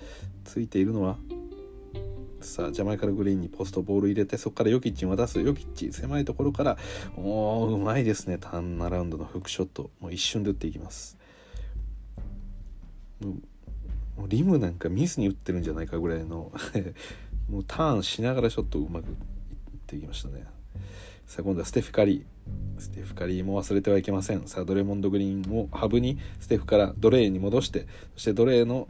[0.44, 1.18] ついているのは
[2.40, 5.92] さあジャマイカルグリーンにポストボール入れてそこからヨキッチに渡すヨキッチ。
[5.92, 6.78] 狭いところから
[7.18, 8.38] おおうまいですね。
[8.38, 9.90] ターンアラウンドのフックショット。
[10.00, 11.18] もう一瞬で打っていきます。
[13.20, 16.50] もうリムなんかミスに打ってるんじゃないかぐらいの。
[17.50, 19.04] もうターンしながらショットうまく。
[19.86, 20.44] ってきましたね。
[21.26, 22.80] さあ今度はステフ・カリー。
[22.80, 24.46] ステフ・カリーも忘れてはいけません。
[24.46, 28.86] さあドレモンド・グリーンをハブにステフからドレーに戻してそしてドレーの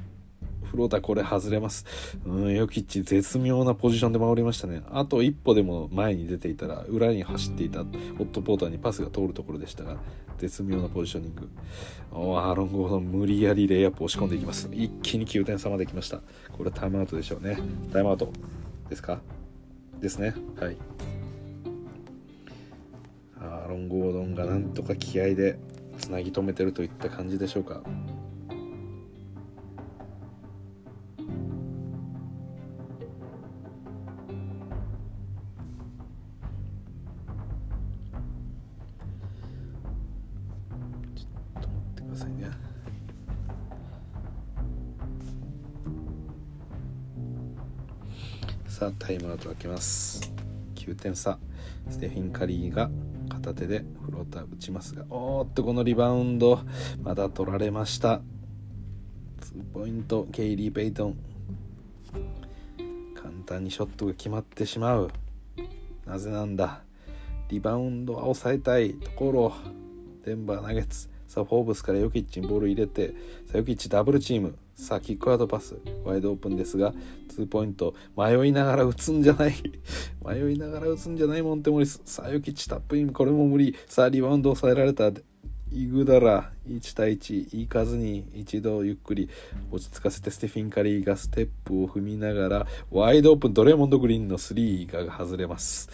[0.64, 1.86] フローターこれ外れます。
[2.26, 4.82] うんヨキッチ絶妙なポジションで守りましたね。
[4.90, 9.96] あと一歩でも前に出ていたら裏に走っていたオット・ポーターにパスが通るところでしたが
[10.38, 11.48] 絶妙なポジショニング。
[12.12, 14.68] おアーロン・ゴードン無理やりレイアップ押し込んでいきます。
[14.72, 16.18] 一気に9点差まで来ました。
[16.52, 17.58] これはタイムアウトでしょうね。
[17.92, 18.30] タイムアウト
[18.90, 19.20] ですか？
[20.00, 20.34] ですね。
[20.60, 20.76] はい。
[23.38, 25.58] アーロン・ゴードンがなんとか気合で
[25.98, 27.82] つなぎ止めてるといった感じでしょうか。
[49.06, 50.32] タイムアウト開けます。
[50.74, 51.38] 9点差
[51.88, 52.90] ステフィン・カリーが
[53.28, 56.58] 片手でフローター打ちますがおーっとこのリバウンド。
[57.04, 58.20] まだ取られました。
[59.54, 60.26] 2ポイント。
[60.32, 61.16] ケイリー・ペイトン。
[63.14, 65.12] 簡単にショットが決まってしまう。
[66.04, 66.82] なぜなんだ。
[67.48, 68.94] リバウンドは抑えたい。
[68.94, 69.52] ところ。
[70.24, 71.08] デンバーナゲッツ。
[71.28, 73.10] さあフォーブスからヨキッチにボール入れて
[73.46, 74.58] さあヨキッチダブルチーム。
[74.76, 76.92] さあキックアウトパスワイドオープンですが
[77.36, 77.94] 2ポイント。
[78.16, 79.54] 迷いながら打つんじゃない。
[80.24, 82.00] 迷いながら打つんじゃないモンテモリス。
[82.04, 83.10] さあヨキッチタップイン。
[83.10, 83.74] これも無理。
[83.86, 85.10] さあリバウンド抑えられた。
[85.72, 89.28] イグダラ1対1行かずに一度ゆっくり。
[89.70, 95.88] 落ち着かせてステフィン・カリーがステップを踏みながらワイドオープンドレモンド・グリーンの3が外れます。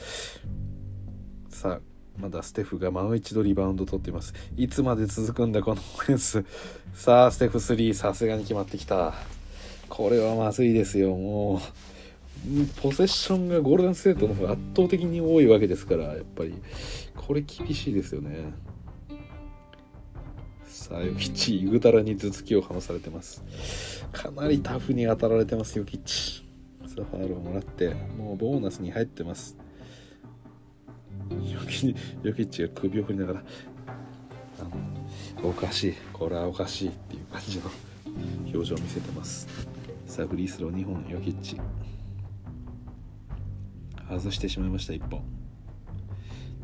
[1.48, 4.34] さあまだステフがもう一度リバウンド取っています。
[4.56, 6.44] いつまで続くんだこのオフェンス。
[6.94, 9.14] さあステフ3さすがに決まってきた。
[9.88, 11.16] これはまずいですよ。
[11.16, 16.54] もうポセッションがゴールデンステートの方が圧倒的に多いわけですからやっぱり。
[17.16, 18.52] これ厳しいですよね。
[20.66, 23.42] さあヨキッチイグダラに頭突きを離されてます。
[24.12, 26.44] かなりタフに当たられてますヨキッチ。
[26.86, 29.56] さあファールをもらってもうボーナスに入ってます。
[31.30, 33.42] ヨキヨキッチが首を振りながら
[34.60, 37.64] あのおかしいこれはおかしいっていう感じの
[38.52, 39.48] 表情を見せてます。
[40.06, 41.58] さあフリースロー2本ヨキッチ
[44.08, 45.22] 外してしまいました1本。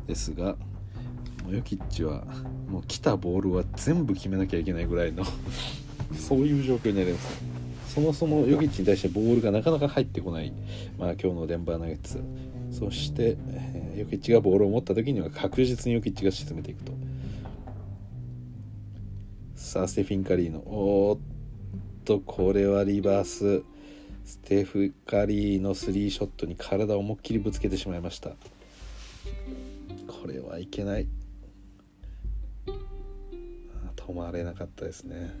[0.05, 0.55] ですが
[1.43, 2.23] もうヨキッチは
[2.67, 5.23] もう来たボールは全部決めなきゃいけないぐらいの
[6.15, 7.41] そういう状況になります。
[7.89, 10.53] そもそもヨキッチに対してボールがなかなか入ってこない、
[10.99, 12.21] まあ、今日のデンバーナゲッツ。
[12.79, 16.93] そして、えー、ヨキッチがボールを持った時には確実にヨキッチが沈めていくと。
[19.55, 20.59] さあステフィン・カリーの。
[20.59, 21.19] おーっ
[22.05, 23.63] とこれはリバース。
[24.23, 28.29] ステフ・カリーのスリーショットに体を思いっきりぶつけてしまいました。
[30.07, 31.07] これはいけない。
[33.95, 35.31] 止まれなかったですね。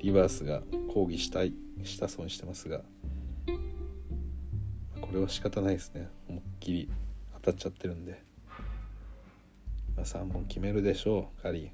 [0.00, 0.62] リバースが
[0.92, 1.54] 抗議したい。
[1.84, 2.82] したそうにしてますが。
[5.08, 6.08] これは仕方ないですね。
[6.28, 6.90] 思いっきり
[7.42, 8.20] 当たっちゃってるんで、
[9.96, 11.70] まあ、3本決めるでしょうカリ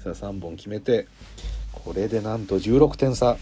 [0.00, 0.02] ー。
[0.02, 1.06] さあ3本決めて
[1.72, 3.36] これでなんと16点差。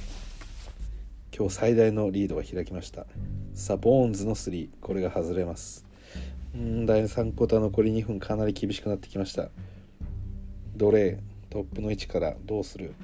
[1.36, 3.06] 今日最大のリードが開きました。
[3.54, 5.86] さあボーンズの3これが外れます。
[6.54, 9.48] うん第3クォーター残り2分かなり厳しくなってきました。
[10.76, 12.94] 奴隷トップの位置からどうする？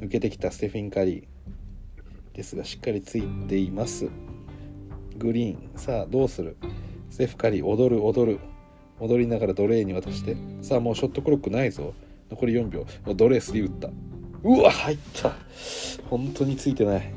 [0.00, 1.33] 抜けてきたステフィン・カリー。
[2.34, 4.10] ですがしっかりついています。
[5.16, 5.70] グリーン。
[5.76, 6.56] さあどうする？
[7.10, 8.40] ステフ・カリ踊る踊る。
[9.00, 10.36] 踊りながら奴隷に渡して。
[10.60, 11.94] さあもうショットクロックないぞ。
[12.30, 12.86] 残り4秒。
[13.06, 13.88] 奴隷3打った。
[14.42, 15.32] うわ入った。
[16.10, 17.12] 本当についてない。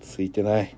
[0.00, 0.76] ついてない。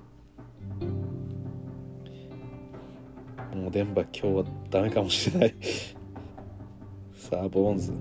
[3.55, 5.55] もう電波今日はダメかもしれない。
[7.15, 7.93] さあボーンズ。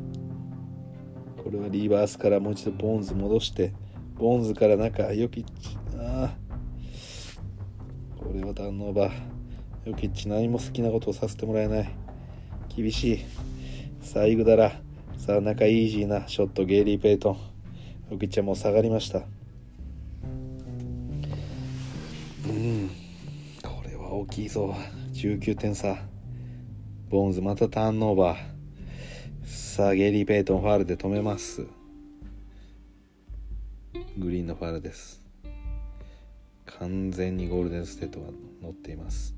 [1.42, 3.72] これはリバースからもう一度ボーンズ戻して。
[4.20, 6.30] ボンズから中ヨキッチああ
[8.18, 9.12] これはターンオーバー。
[9.86, 11.90] ヨキッチ何も好きなことをさせてもらえない。
[12.68, 13.24] 厳しい。
[14.02, 14.72] さあイグダラ
[15.16, 17.38] さあ中イージーなショットゲイリー・ペイトン
[18.10, 19.20] ヨキッチはもう下がりました。
[22.46, 22.90] うん。
[23.62, 24.74] これは大きいぞ。
[25.14, 25.96] 19点差。
[27.08, 29.46] ボーンズまたターンオーバー。
[29.46, 31.79] さあゲイリー・ペイトンファールで止めます。
[34.20, 35.22] グリーンのファールです。
[36.66, 38.26] 完全にゴールデンステートが
[38.62, 39.34] 乗っています。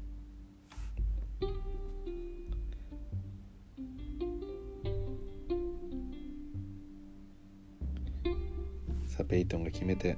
[9.07, 10.17] さあペイトンが決めて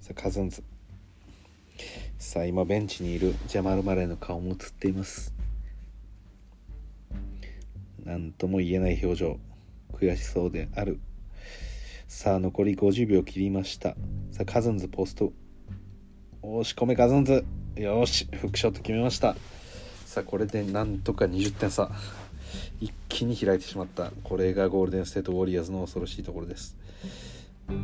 [0.00, 0.62] さあカズンズ。
[2.18, 5.34] さあ今ベンチにいるジャマル・マレーの顔も映っています。
[8.04, 9.40] 何とも言えない表情
[9.92, 11.00] 悔しそうである。
[12.14, 13.96] さあ残り50秒切りました。
[14.32, 15.32] さあカズンズポスト。
[16.42, 17.42] 押し込めカズンズ。
[17.74, 19.34] よしフックショット決めました。
[20.04, 21.90] さあこれでなんとか20点差。
[22.82, 24.12] 一気に開いてしまった。
[24.24, 26.76] これがゴールデンステートウォリアーズの恐ろしいところです。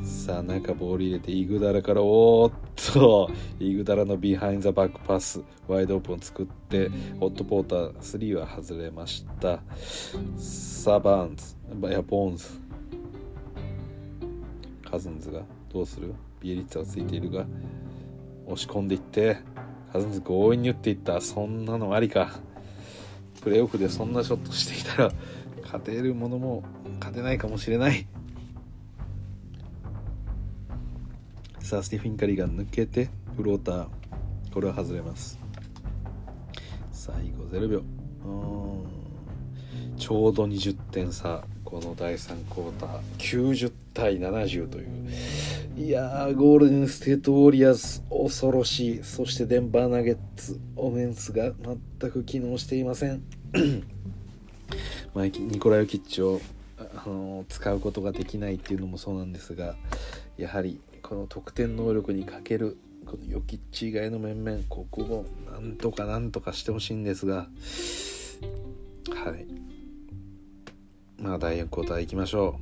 [0.05, 9.61] さあ中ボール入れてイグダラからおーっとイグダラの behind the back パスワイドオープン作ってオットーポーター3は外れました。
[10.37, 11.57] さあバーンズ。
[11.89, 12.68] いやボーンズ。
[14.91, 16.15] カズンズがどうする？
[16.41, 17.47] ビエリッツァがついているが
[18.47, 19.39] 押し込んでいって
[19.93, 21.21] カズンズ強引に打っていった。
[21.21, 22.31] そんなのありか。
[23.43, 25.13] プレーオフでそんなショットしていたら
[25.63, 26.65] 勝てるものも
[26.99, 28.07] 勝てないかもしれない。
[31.61, 33.89] さあスティフィン・カリーが抜けてフローター
[34.53, 35.39] これは外れます。
[36.91, 37.83] 最後0秒。
[38.25, 39.97] うん。
[39.97, 41.45] ちょうど20点差。
[41.69, 44.89] この第3クォーター90対70という。
[45.77, 49.05] いやーゴールデンステートウォリアーズ恐ろしい。
[49.05, 51.53] そしてデンバーナゲッツオフェンスが
[52.01, 53.23] 全く機能していません。
[55.13, 56.41] まあ、ニコラ・ヨキッチを
[56.79, 59.75] あの使うことができないっていうのもそうなんですが
[60.39, 67.49] やはりこの得点能力に欠けるこのヨキッチ以外の面々ここをなんとかなんとかしてほしいんですが
[69.11, 69.68] はい。
[71.21, 72.61] まあ第4クォーター行きましょ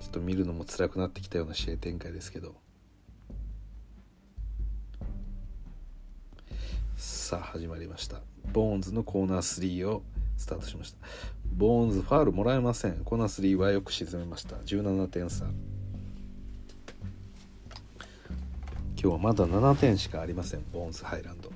[0.00, 0.02] う。
[0.02, 2.56] ちょっと見るのも辛くなってきたような試合展開ですけど。
[6.96, 8.20] さあ始まりました。
[8.52, 10.02] ボーンズのコーナー3を
[10.36, 10.98] スタートしました。
[11.56, 12.96] ボーンズファールもらえません。
[13.04, 14.56] コーナー3はよく沈めました。
[14.56, 15.44] 17点差。
[15.44, 15.54] 今
[18.96, 20.64] 日はまだ7点しかありません。
[20.72, 21.52] ボーンズハイランド。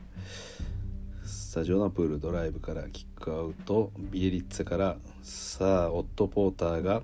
[1.25, 3.91] さあジョナプールドライブからキックアウト。
[3.99, 4.97] ビエリッツェから
[5.29, 7.03] さあオット・ポーターが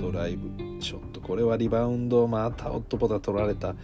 [0.00, 0.48] ドライブ
[0.82, 1.20] ショット。
[1.20, 3.74] これはリバウンドまたオット・ポーター取られた。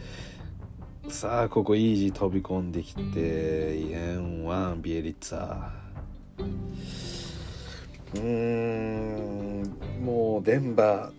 [1.08, 5.68] さあここイージー飛び込んできてエンワンビエリッツァ。
[8.14, 9.62] うーん
[10.02, 11.12] もうデンバ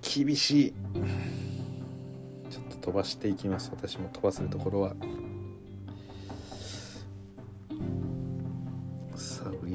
[0.00, 0.74] ー厳しい。
[2.50, 3.70] ちょっと飛ばしていきます。
[3.72, 4.96] 私も飛ばせるところは。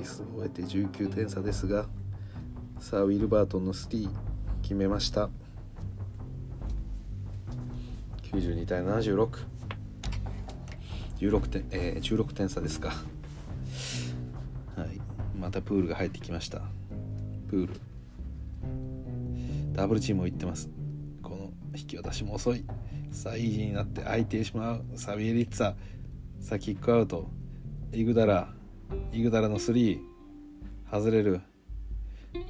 [0.08, 1.86] スを終えて19点差ですが
[2.80, 4.10] さあウィルバートンのスティー
[4.62, 5.30] 決めました。
[8.32, 9.30] 92対76
[11.20, 12.90] 16点、えー、16点差ですか。
[14.76, 15.02] はい。
[15.40, 16.62] またプールが入ってきました。
[17.50, 17.74] プール。
[19.74, 20.70] ダブルチームをいってます。
[21.24, 22.64] この引き渡しも遅い。
[23.12, 24.84] さあイージーになって空いてしまう。
[24.96, 25.74] サビエリッツァ。
[26.40, 27.28] さあキックアウト。
[27.94, 28.54] イグダラ
[29.12, 30.00] イグダラの3
[30.92, 31.42] 外れる。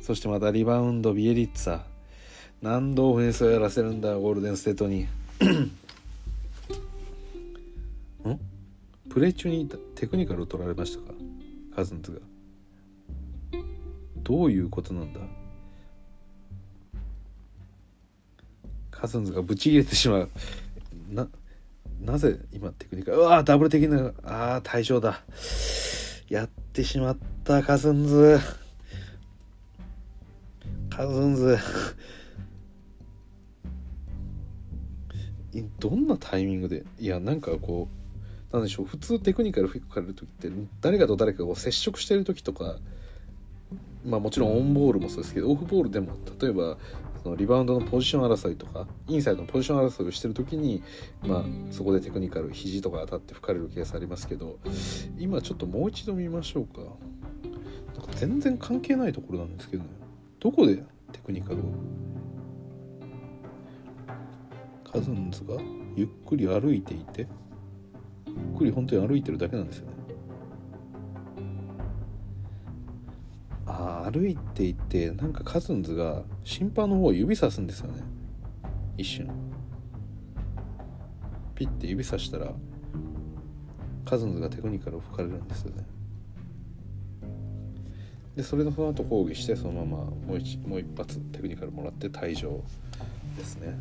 [0.01, 1.81] そしてまたリバウンドビエリッツァ。
[2.61, 5.01] 何度オフェンスをやらせるんだゴールデンステートに。
[8.27, 8.39] ん？
[9.09, 11.13] プレー中にテクニカルを取られましたか？
[11.75, 12.19] カズンズが。
[14.17, 15.19] どういうことなんだ？
[18.91, 20.29] カズンズがブチ切れてしまう。
[21.11, 21.27] な
[22.01, 25.21] なぜ今テクニカルうわダブル的なああ退場だ。
[26.29, 28.39] やってしまったカズンズ。
[30.89, 31.57] カズンズ。
[35.79, 36.83] どんなタイミングで？
[36.99, 37.87] いやなんかこ
[38.51, 40.51] うなんでしょう普通テクニカル吹かれる時って
[40.81, 42.77] 誰かと誰かが接触してる時とか
[44.05, 46.77] まあもちろんオンボールもそうですけどオフボールでも例えば
[47.27, 50.81] そのリバウンドのポジション争いとかインサイドのポジション争いをしてる時に、
[51.23, 54.59] まあ、そこでテクニカル肘とか当たって吹かれるケースありますけど
[55.17, 56.79] 今ちょっともう一度見ましょうか。
[57.97, 59.89] なんか全然関係ないところなんですけどね。
[60.39, 60.77] どこで
[61.11, 61.63] テクニカルを？
[64.89, 65.57] カズンズが
[65.97, 67.27] ゆっくり歩いていて
[68.25, 69.97] ゆっくり本当に歩いてるだけなんですよね。
[74.09, 78.01] 歩いていてなんかカズンズが審判の方を指さすんですよね。
[78.95, 79.29] 一瞬
[81.55, 82.53] ピッて指さしたら
[84.05, 85.85] カズンズがテクニカルを吹かれるんですよね。
[88.37, 92.63] でそれのその後抗議してそのままもう一もう一発テクニカルもらって退場
[93.37, 93.77] ですね。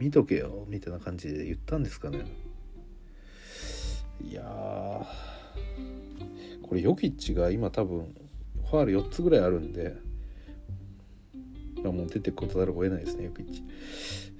[0.00, 2.24] 見とけよみたいな感じで言ったんですかね。
[4.20, 4.42] いや
[6.62, 8.14] これヨキッチが今多分
[8.70, 9.96] ファール4つぐらいあるんで
[11.82, 13.62] もう出てくことざるを得ないですねヨキッチ。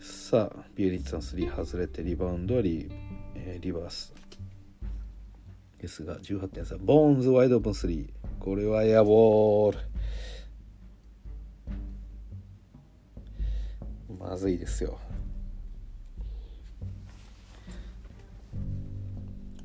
[0.00, 2.90] さあビエリッツさん3外れてリバウンドはリ,、
[3.34, 4.14] えー、リバース。
[5.78, 6.76] ですが18点差。
[6.78, 8.08] ボーンズワイドオープン3
[8.40, 9.78] これはエアボール
[14.18, 14.98] まずいですよ。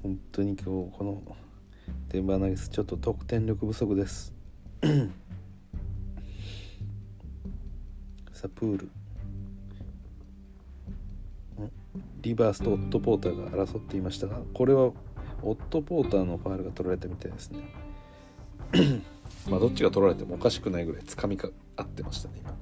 [0.10, 1.22] 本当に今日この
[2.08, 4.34] デンバーナゲスちょっと得点力不足です。
[8.34, 8.90] さあプール。
[12.24, 14.92] リバースとオット・ポーターが争っていましたがこれは
[15.44, 17.60] オット・ポーターのファールが取られたみたいですね。
[19.48, 22.58] まあどっちが取られてもおかしくないぐらいつかみか合ってましたね今。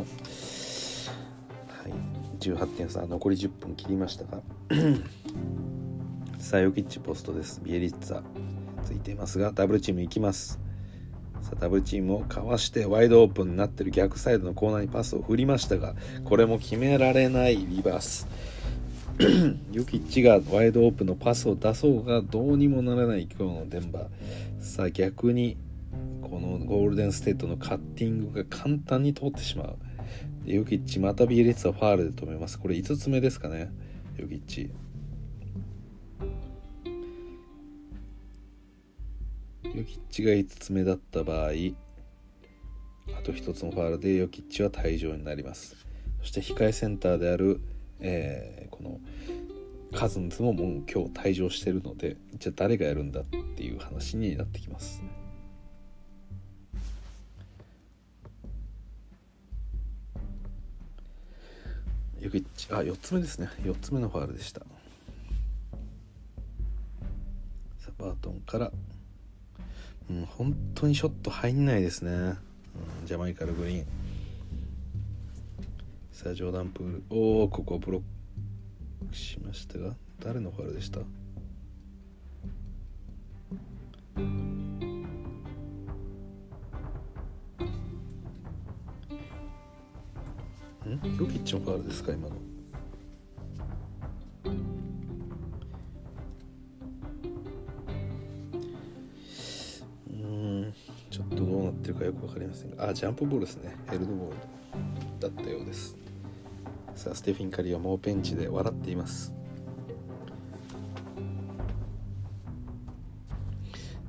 [0.00, 1.92] はい。
[2.40, 4.42] 18点差残り10分切りましたが。
[6.38, 7.60] さあヨキッチポストです。
[7.64, 8.22] ビエリッツァ
[8.84, 10.60] ついていますがダブルチーム行きます。
[11.42, 18.26] さあダブルチームをかわしてワイドオープンになってる逆サイドのコーナーにパスを振りましたがこれも決められないリバース。
[19.72, 24.62] ヨキッチがワイドオープンのパスを出そうがどうにもならない今日のデンバー。
[24.62, 25.56] さあ逆に
[26.20, 29.76] このゴールデンステートのカッティングが簡単に通ってしまう。
[30.44, 32.58] ヨキッチまたビエリッツァファールで止めます。
[32.58, 33.70] これ5つ目ですかね。
[34.16, 34.70] ヨキッチ。
[39.64, 45.76] ヨキッチが5つ目だった場合あと1つのファールでヨキッチは退場になります。
[46.20, 47.60] そして控えセンターである、
[48.00, 49.00] えー、この
[49.98, 55.02] カズンズももう今日退場してるのでじゃあ誰がやるんだっていう話になってきます。
[55.02, 55.08] ヨ
[62.30, 63.48] キッチあ4つ目ですね。
[63.62, 64.60] 4つ目のファールでした。
[67.78, 68.72] サバートンから。
[70.10, 73.86] うん本当にショット入んないですね、うん、ジャマイカルグリーン。
[76.12, 77.02] さあジョーダンプール。
[77.10, 78.02] おおここブロ
[79.06, 81.00] ックしましたが誰のファールでした？
[90.88, 91.16] ん？
[91.18, 92.36] ヨキッチのファールですか今の。
[100.10, 100.74] うん
[101.10, 102.88] ちょっとどうなってるかよく分かりませんが。
[102.88, 103.74] あジャンプボールですね。
[103.90, 104.36] ヘルドボール
[105.20, 105.96] だったようです。
[106.94, 109.32] さあステフィン・カリーはもうベンチで笑っています。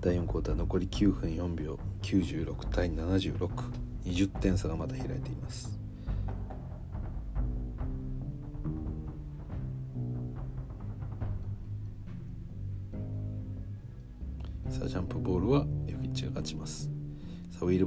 [0.02, 5.80] 第4クォーター残り9分4秒96対7620点差がまだ開いています。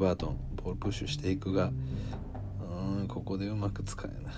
[0.08, 1.70] バートンボールプッシュしていくが
[2.96, 4.34] うんここでうまく使えない。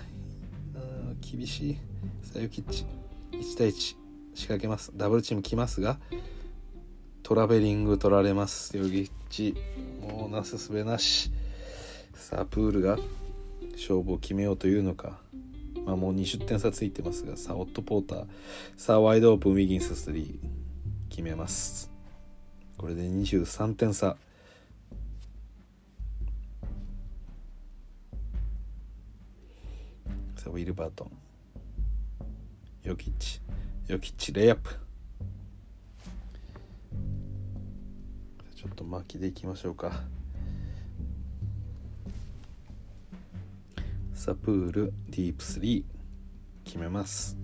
[1.21, 1.75] 厳しい。
[2.23, 2.85] さあヨキッチ
[3.31, 3.97] 1対1仕
[4.35, 4.91] 掛けます。
[4.97, 6.01] ダブルチーム来ますが
[7.23, 8.77] トラベリング取られます。
[8.77, 9.55] ヨギッチ
[10.01, 11.31] もうなすすべなし。
[12.15, 12.99] さあプールが
[13.75, 15.21] 勝負を決めようというのか。
[15.87, 18.27] まあもう20点差ついてますがさあオット・ポーター。
[18.77, 20.35] さあワイドオープンウィギンス3
[21.11, 21.93] 決めます。
[22.77, 24.17] これで23点差。
[30.51, 31.11] ウィルバートン。
[32.83, 33.41] ヨキッチ。
[33.87, 34.71] ヨキッチレイアップ。
[38.57, 40.03] ちょっと巻きでいきましょうか。
[44.13, 45.85] サプールディープ3
[46.65, 47.39] 決めます。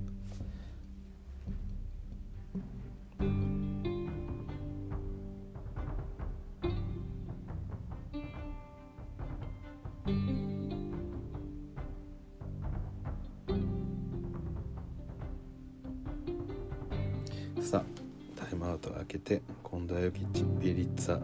[19.16, 21.20] けて今度はヨキッチビリッツァ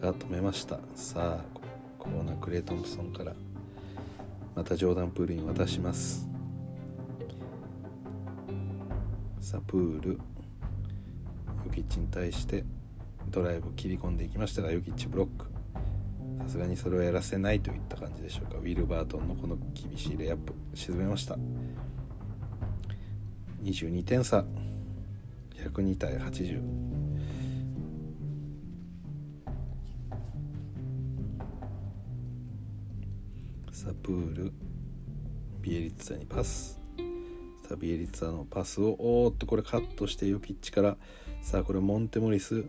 [0.00, 0.78] が止めました。
[0.94, 1.44] さあ
[1.98, 3.32] コーナークレイ・トンプソンから
[4.54, 6.28] またジョーダンプールに渡します。
[9.40, 10.18] さあプール
[11.66, 12.64] ヨキッチに対して
[13.28, 15.46] ドライブ切り込んでいきましたがヨキッチブロック。
[16.46, 18.58] さすがにそれをやらせないといった感じでしょうか。
[18.58, 21.36] ウィル・バートンのこの厳しいレイアップ沈めました。
[23.62, 24.44] 22点差。
[25.54, 27.03] 102対80
[33.74, 34.52] さあプール
[35.60, 36.80] ビエリッツァにパス。
[37.68, 40.96] さあビエリッツァのパスをおーっとこれカットしてヨキッチから
[41.42, 42.64] さあこれモンテモリス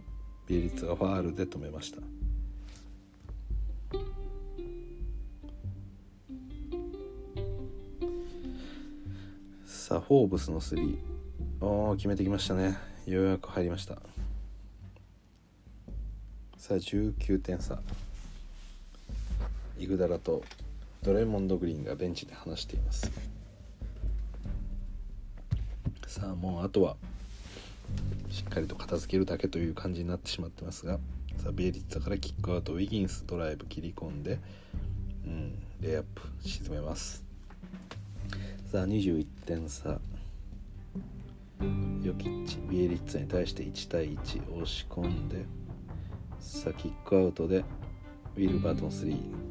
[0.47, 2.01] ビエリッツァがファールで止めました。
[9.67, 10.97] さあフォーブスの3
[11.61, 12.77] おー決めてきましたね。
[13.05, 13.93] ようやく入りました。
[16.57, 17.79] さあ19点差。
[19.77, 20.43] イグダラと
[21.05, 23.11] ドレモンド・グリーンがベンチで話しています。
[26.07, 26.95] さあもうあとは
[28.31, 30.97] しっかりと片付けるだけという感じになってしまってますが
[31.37, 34.39] さあビエリッツァからキックアウトウィギンスドライブ切り込んで、
[35.27, 37.23] うん、レイアップ沈めます。
[38.71, 39.99] さあ21点差。
[42.01, 45.45] ヨキッチビエリッツァに対して1対1押し込んで
[46.39, 47.63] さあキックアウトで
[48.35, 49.44] ウィルバートン3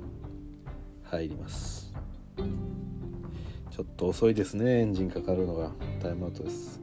[1.14, 1.92] 入ります。
[3.70, 5.72] ちょっと遅いですねエンジンかかるのが。
[6.00, 6.80] タイムアウトです、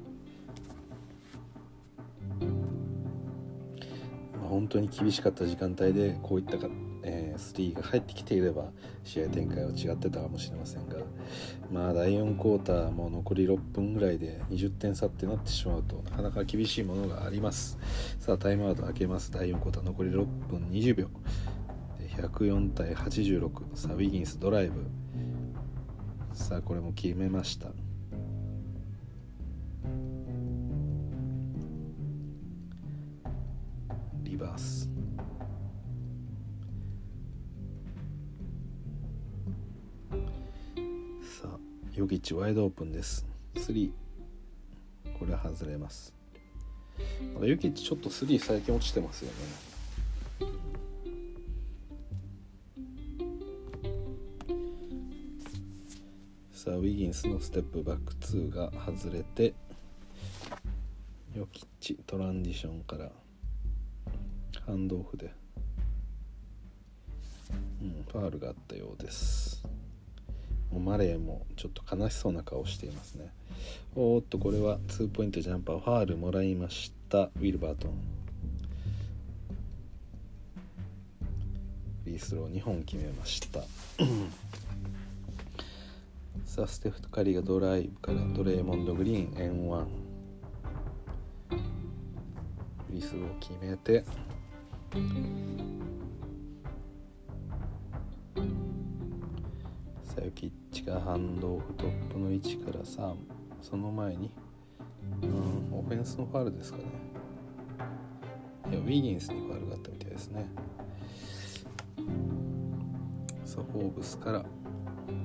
[4.49, 6.67] 本当に厳しかった時間帯でこういったか、
[7.03, 8.71] えー、3が入ってきていれば
[9.03, 10.97] 試合展開は違ってたかもしれませんが。
[11.71, 17.77] まあ第4クォーターも残り6分ぐらいで20点差ってなってしまうとなかなか厳しいものがあります。
[18.19, 19.31] さあタイムアウト開けます。
[19.31, 21.07] 第4クォーター残り6分20秒。
[22.17, 24.85] 104対86さあウィギンスドライブ。
[26.33, 27.69] さあこれも決めました。
[34.23, 34.89] リバース。
[41.21, 41.59] さあ
[41.95, 43.25] ヨギッチワイドオープンです。
[43.55, 43.91] 3
[45.17, 46.13] これは外れます。
[47.33, 49.70] まだヨギッチちょっと3最近落ちてますよね。
[56.63, 59.55] さあウィギンスのステップバック2が外れて
[61.35, 63.09] ヨキッチトランジションから
[64.67, 65.33] ハンドオフで、
[67.81, 69.63] うん、ファールがあったようです。
[70.71, 73.33] もうマレーもちょっと悲しそうな顔していますね。
[73.95, 77.91] おーっとこれは2ポイントジャンパーファールもらいましたウィルバートン。
[82.03, 83.61] フリースロー2本決めました。
[86.51, 89.85] さあステフ・カリーがドライブからドレーモンド・グリーン N1
[92.87, 94.03] フリスを決めて。
[100.03, 103.15] さあユキッチがハンドオフトップの位置から3
[103.61, 104.29] その前に。
[105.23, 106.83] うんオフェンスのファールですかね。
[108.71, 110.45] いやウィギンスにファウルがあったみたいですね。
[113.45, 114.43] さあフォーブスから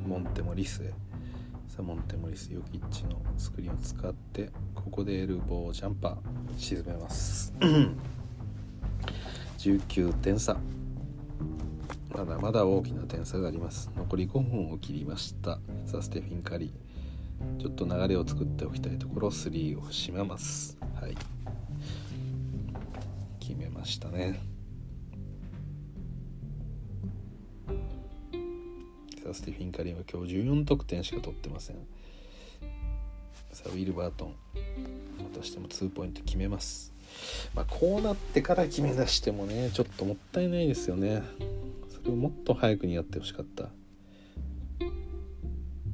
[0.06, 0.94] モンテモリスへ。
[1.82, 6.16] モンテモリスヨキッチのスクリーンを使ってここでエルボージャンパー
[6.56, 7.52] 沈めます。
[9.58, 10.56] 19点差。
[12.14, 13.90] まだまだ大きな点差があります。
[13.96, 15.58] 残り5分を切りました。
[15.84, 17.60] さあステフィン・カリー。
[17.60, 20.78] ちょっと流れを作っておきたいところ3を締めます。
[21.00, 21.16] はい。
[23.40, 24.40] 決めましたね。
[29.36, 31.76] スティフィン・カリーは今日14得点しか取ってません。
[33.52, 34.34] さあウィル・バートン
[35.18, 36.92] またしても2ポイント決めます。
[37.54, 41.22] まあこうなってから決め出してもねちょっともったいないですよね。
[41.88, 43.68] それをもっと早くにやってほしかった。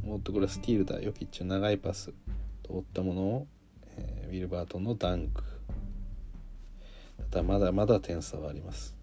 [0.07, 1.01] もっとこれはスティールだ。
[1.01, 2.13] ヨキッチの長いパス
[2.65, 3.47] 通ったものを、
[3.97, 5.43] えー、ウィルバートンのダンク。
[7.31, 9.02] ただまだまだ点差はあります。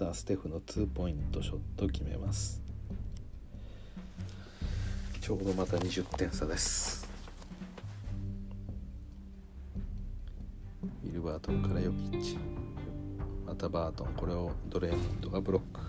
[0.00, 2.62] さあステフの2ポイントショット決めます。
[5.20, 7.06] ちょうどまた20点差です。
[11.04, 12.38] ウィルバートンからヨキッチ。
[13.46, 14.14] またバートン。
[14.16, 15.82] これをドレーモンドがブロック。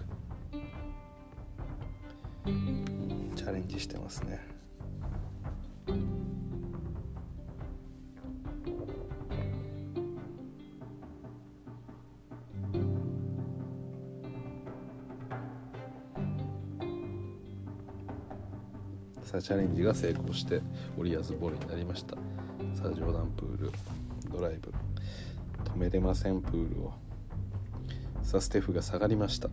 [3.38, 4.46] チャレンジしてますね。
[19.32, 20.58] さあチャレンジが成功して
[20.98, 22.16] ウォリアーズボールになりました。
[22.76, 23.72] さあジョーダンプール。
[24.30, 24.74] ドライブ。
[25.64, 26.92] 止めれませんプールを。
[28.24, 29.50] さあステフが下がりました。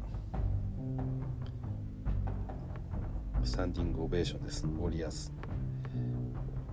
[3.44, 4.66] スタンディングオベーションです。
[4.66, 5.30] ウォリアーズ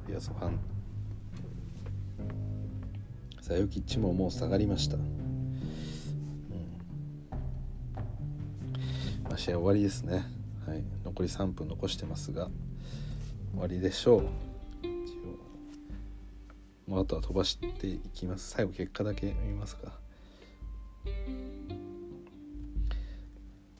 [0.04, 0.60] ウォリアーズファン。
[3.40, 4.98] さあヨキッチももう下がりました、
[9.38, 10.26] 試合終わりですね。
[10.66, 12.50] はい、残り3分残してますが。
[13.56, 14.24] 終わりでしょう。
[16.92, 18.52] もうあとは飛ばしていきます。
[18.52, 19.98] 最後結果だけ見ますか。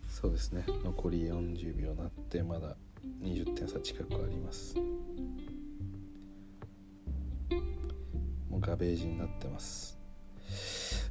[0.08, 0.66] そうですね。
[0.84, 2.78] 残り40秒なってまだ
[3.22, 4.76] 20点差近くあります。
[8.50, 10.00] もうガベージになってます。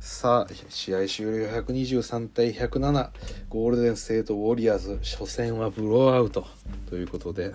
[0.01, 1.49] さあ試合終了。
[1.49, 3.11] 123対107
[3.51, 4.99] ゴールデンステートウォリアーズ。
[5.03, 6.47] 初戦はブローアウト。
[6.89, 7.53] ということで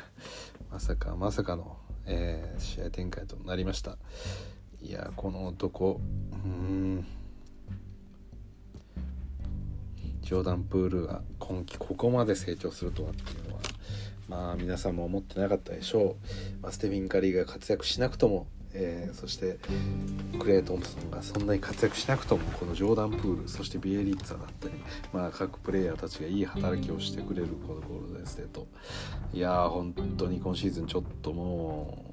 [0.71, 3.97] まさかまさかの、えー、試合展開となりました。
[4.81, 5.99] いやこの男
[6.45, 7.05] うん。
[10.21, 13.61] ジョーダン・プールが今季ここまで成長するとはっていうのは
[14.27, 16.17] まあ皆さんも思ってなかったでしょ
[16.59, 19.57] う、まあ、ステフィン・カリーが活躍しなくともえー、そして
[20.39, 24.73] クレイ・トンプソンがそんなに活躍しなくともこのジョーダン・プールそしてビエリッツァだったり、
[25.11, 28.67] まあ、各プレイヤーたちがいい働きをしてくれるこのゴールデンステート
[29.33, 32.03] いやー本当に今シーズンちょっとも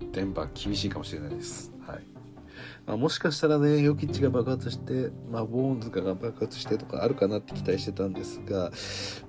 [0.00, 1.72] う電波厳しいかもしれないです。
[1.86, 2.02] はい
[2.86, 8.70] まあ、もしかしたらねヨキッチが爆発して、まあ、ボーンズが爆発してとかあるかなって期待してたんですが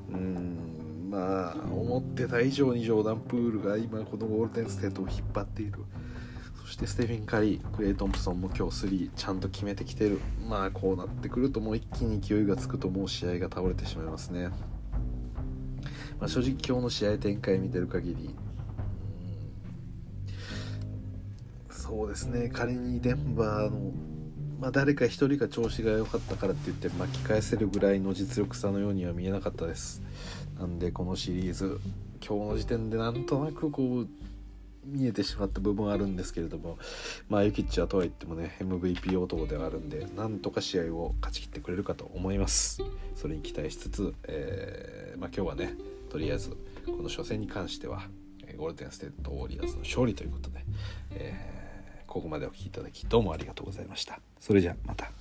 [0.09, 5.85] うんまあ思ってた以上にジョーダン・プールが今このゴールデンステートを引っ張っている。
[6.65, 10.19] そしてステフィン・カリークレイ・トンプソンも今日3ちゃんと決めてきてる。
[10.49, 14.49] まあこうなってくるともう一気に勢いがつくともう試合が倒れてしまいますね、
[16.19, 18.35] まあ、正直今日の試合展開見てる限り
[21.69, 22.49] そうですね。
[22.49, 23.91] 仮にデンバーの、
[24.59, 30.01] まあ、誰か1人が調子が良かったからって言って巻き返せるぐらいの実力差のようには見えなかったです。
[30.57, 31.79] なんでこのシリーズ
[32.27, 34.07] 今日の時点でなんとなくこう
[34.85, 36.77] 見えてしまった部分はあるんですけれども
[37.29, 42.81] まあユキッチはとはいってもね MVP 男ではあるんでなんとか試合を勝ち切ってくれるかと思います
[43.15, 45.73] それに期待しつつ、えー、まあ、今日はね
[46.09, 46.51] とりあえず
[46.85, 48.03] この初戦に関しては
[48.57, 50.63] ゴールデンステートウォリアーズの勝利ということで、
[51.11, 55.11] えー、ここまでお聴きいただきどうもありがとうございましたそれじゃまた。